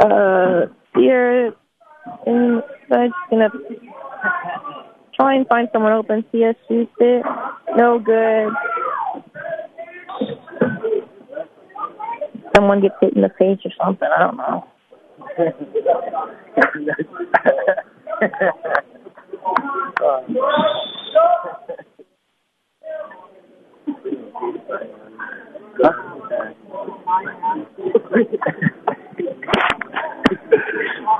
[0.00, 1.54] Uh, here,
[2.26, 3.50] and I'm just gonna
[5.14, 6.24] try and find someone open.
[6.32, 7.24] Us shoots it.
[7.76, 8.50] No good.
[12.54, 14.08] Someone gets hit in the face or something.
[14.16, 14.66] I don't know.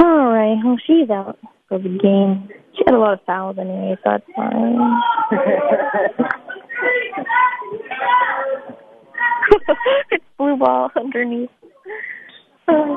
[0.01, 0.57] All right.
[0.65, 1.39] Well, she's out
[1.69, 2.49] for the game.
[2.77, 5.01] She had a lot of fouls anyway, so that's fine.
[10.11, 11.51] It's blue ball underneath.
[12.69, 12.97] Uh,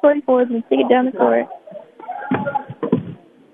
[0.00, 1.46] 44 is going take it down the court.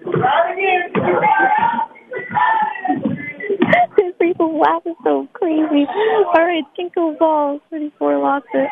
[3.96, 5.86] These people laughing so crazy.
[5.88, 7.60] All right, King Cove ball.
[7.70, 8.68] 34 lost it.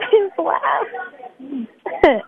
[0.10, 0.86] His laugh.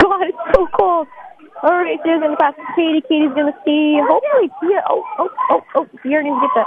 [0.00, 1.06] God, it's so cold.
[1.62, 3.02] All right, there's gonna pass to Katie.
[3.02, 4.00] Katie's gonna see.
[4.00, 4.80] Hopefully, Tia.
[4.88, 5.86] Oh, oh, oh, oh.
[6.02, 6.64] Sierra needs to get the.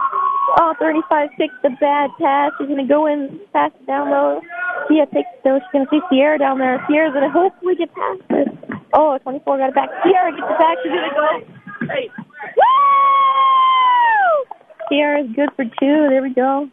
[0.62, 2.52] Oh, 35 6 the bad pass.
[2.60, 4.40] She's gonna go in, pass down low.
[4.88, 5.42] Tia takes it.
[5.50, 6.78] She's gonna see Sierra down there.
[6.88, 8.48] Sierra's gonna hopefully get past it.
[8.94, 9.90] Oh, 24 got it back.
[10.06, 10.78] Sierra gets it back.
[10.84, 11.42] She's gonna go.
[11.90, 12.10] Hey.
[12.54, 14.46] Woo!
[14.90, 16.08] Sierra's good for two.
[16.10, 16.70] There we go.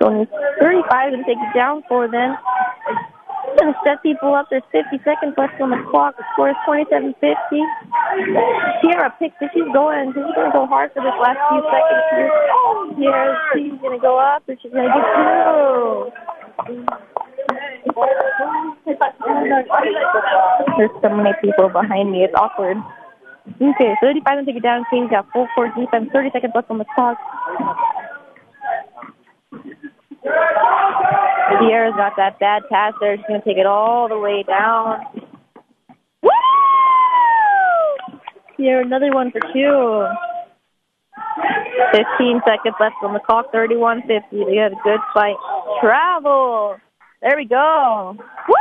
[0.00, 0.26] So
[0.60, 2.38] 35 and take it down for then.
[3.58, 4.46] Gonna set people up.
[4.50, 6.16] There's 50 seconds left on the clock.
[6.16, 7.14] The score is 27-50.
[8.80, 9.50] Sierra picks it.
[9.52, 10.12] She's going.
[10.14, 12.30] She's gonna go hard for this last few seconds here.
[12.96, 16.12] Sierra, she's gonna go up and she's gonna get through.
[20.78, 22.24] There's so many people behind me.
[22.24, 22.78] It's awkward.
[23.60, 24.84] Okay, 35 and take it down.
[24.90, 26.10] Katie's got full court defense.
[26.12, 27.18] 30 seconds left on the clock.
[30.22, 33.16] Sierra's got that bad pass there.
[33.16, 35.00] She's going to take it all the way down.
[36.22, 36.30] Woo!
[38.56, 40.06] Sierra, another one for two.
[41.92, 44.20] 15 seconds left on the clock, 31 50.
[44.30, 45.36] They had a good fight.
[45.80, 46.76] Travel.
[47.22, 48.16] There we go.
[48.48, 48.56] Woo!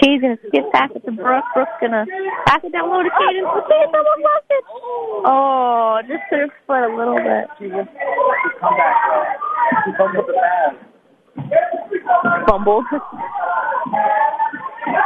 [0.00, 1.44] He's gonna skip pass it to Brooke.
[1.52, 2.06] Brooke's gonna
[2.46, 3.44] pass it down low to Caden.
[3.44, 4.64] Caden almost lost it.
[5.26, 7.48] Oh, just to her foot a little bit.
[8.60, 8.96] Come back.
[9.84, 10.74] She with the pass.
[12.48, 12.84] Fumble.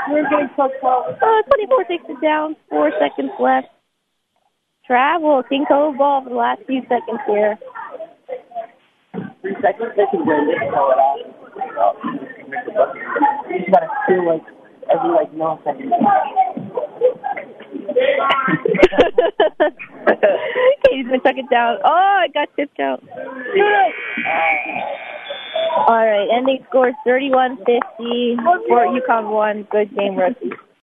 [0.06, 2.56] Uh, 24 takes it down.
[2.70, 3.68] Four seconds left.
[4.86, 5.42] Travel.
[5.48, 7.58] King Cove ball for the last few seconds here.
[9.40, 10.46] Three seconds, they can win.
[10.46, 11.18] They can throw it out.
[13.50, 14.42] You just gotta feel like
[14.94, 15.90] every like millisecond.
[20.84, 21.78] Katie's gonna tuck it down.
[21.84, 23.02] Oh, it got tipped out.
[25.86, 27.58] All right, ending score 31-50
[28.68, 29.66] for Yukon one.
[29.70, 30.50] Good game, rookie.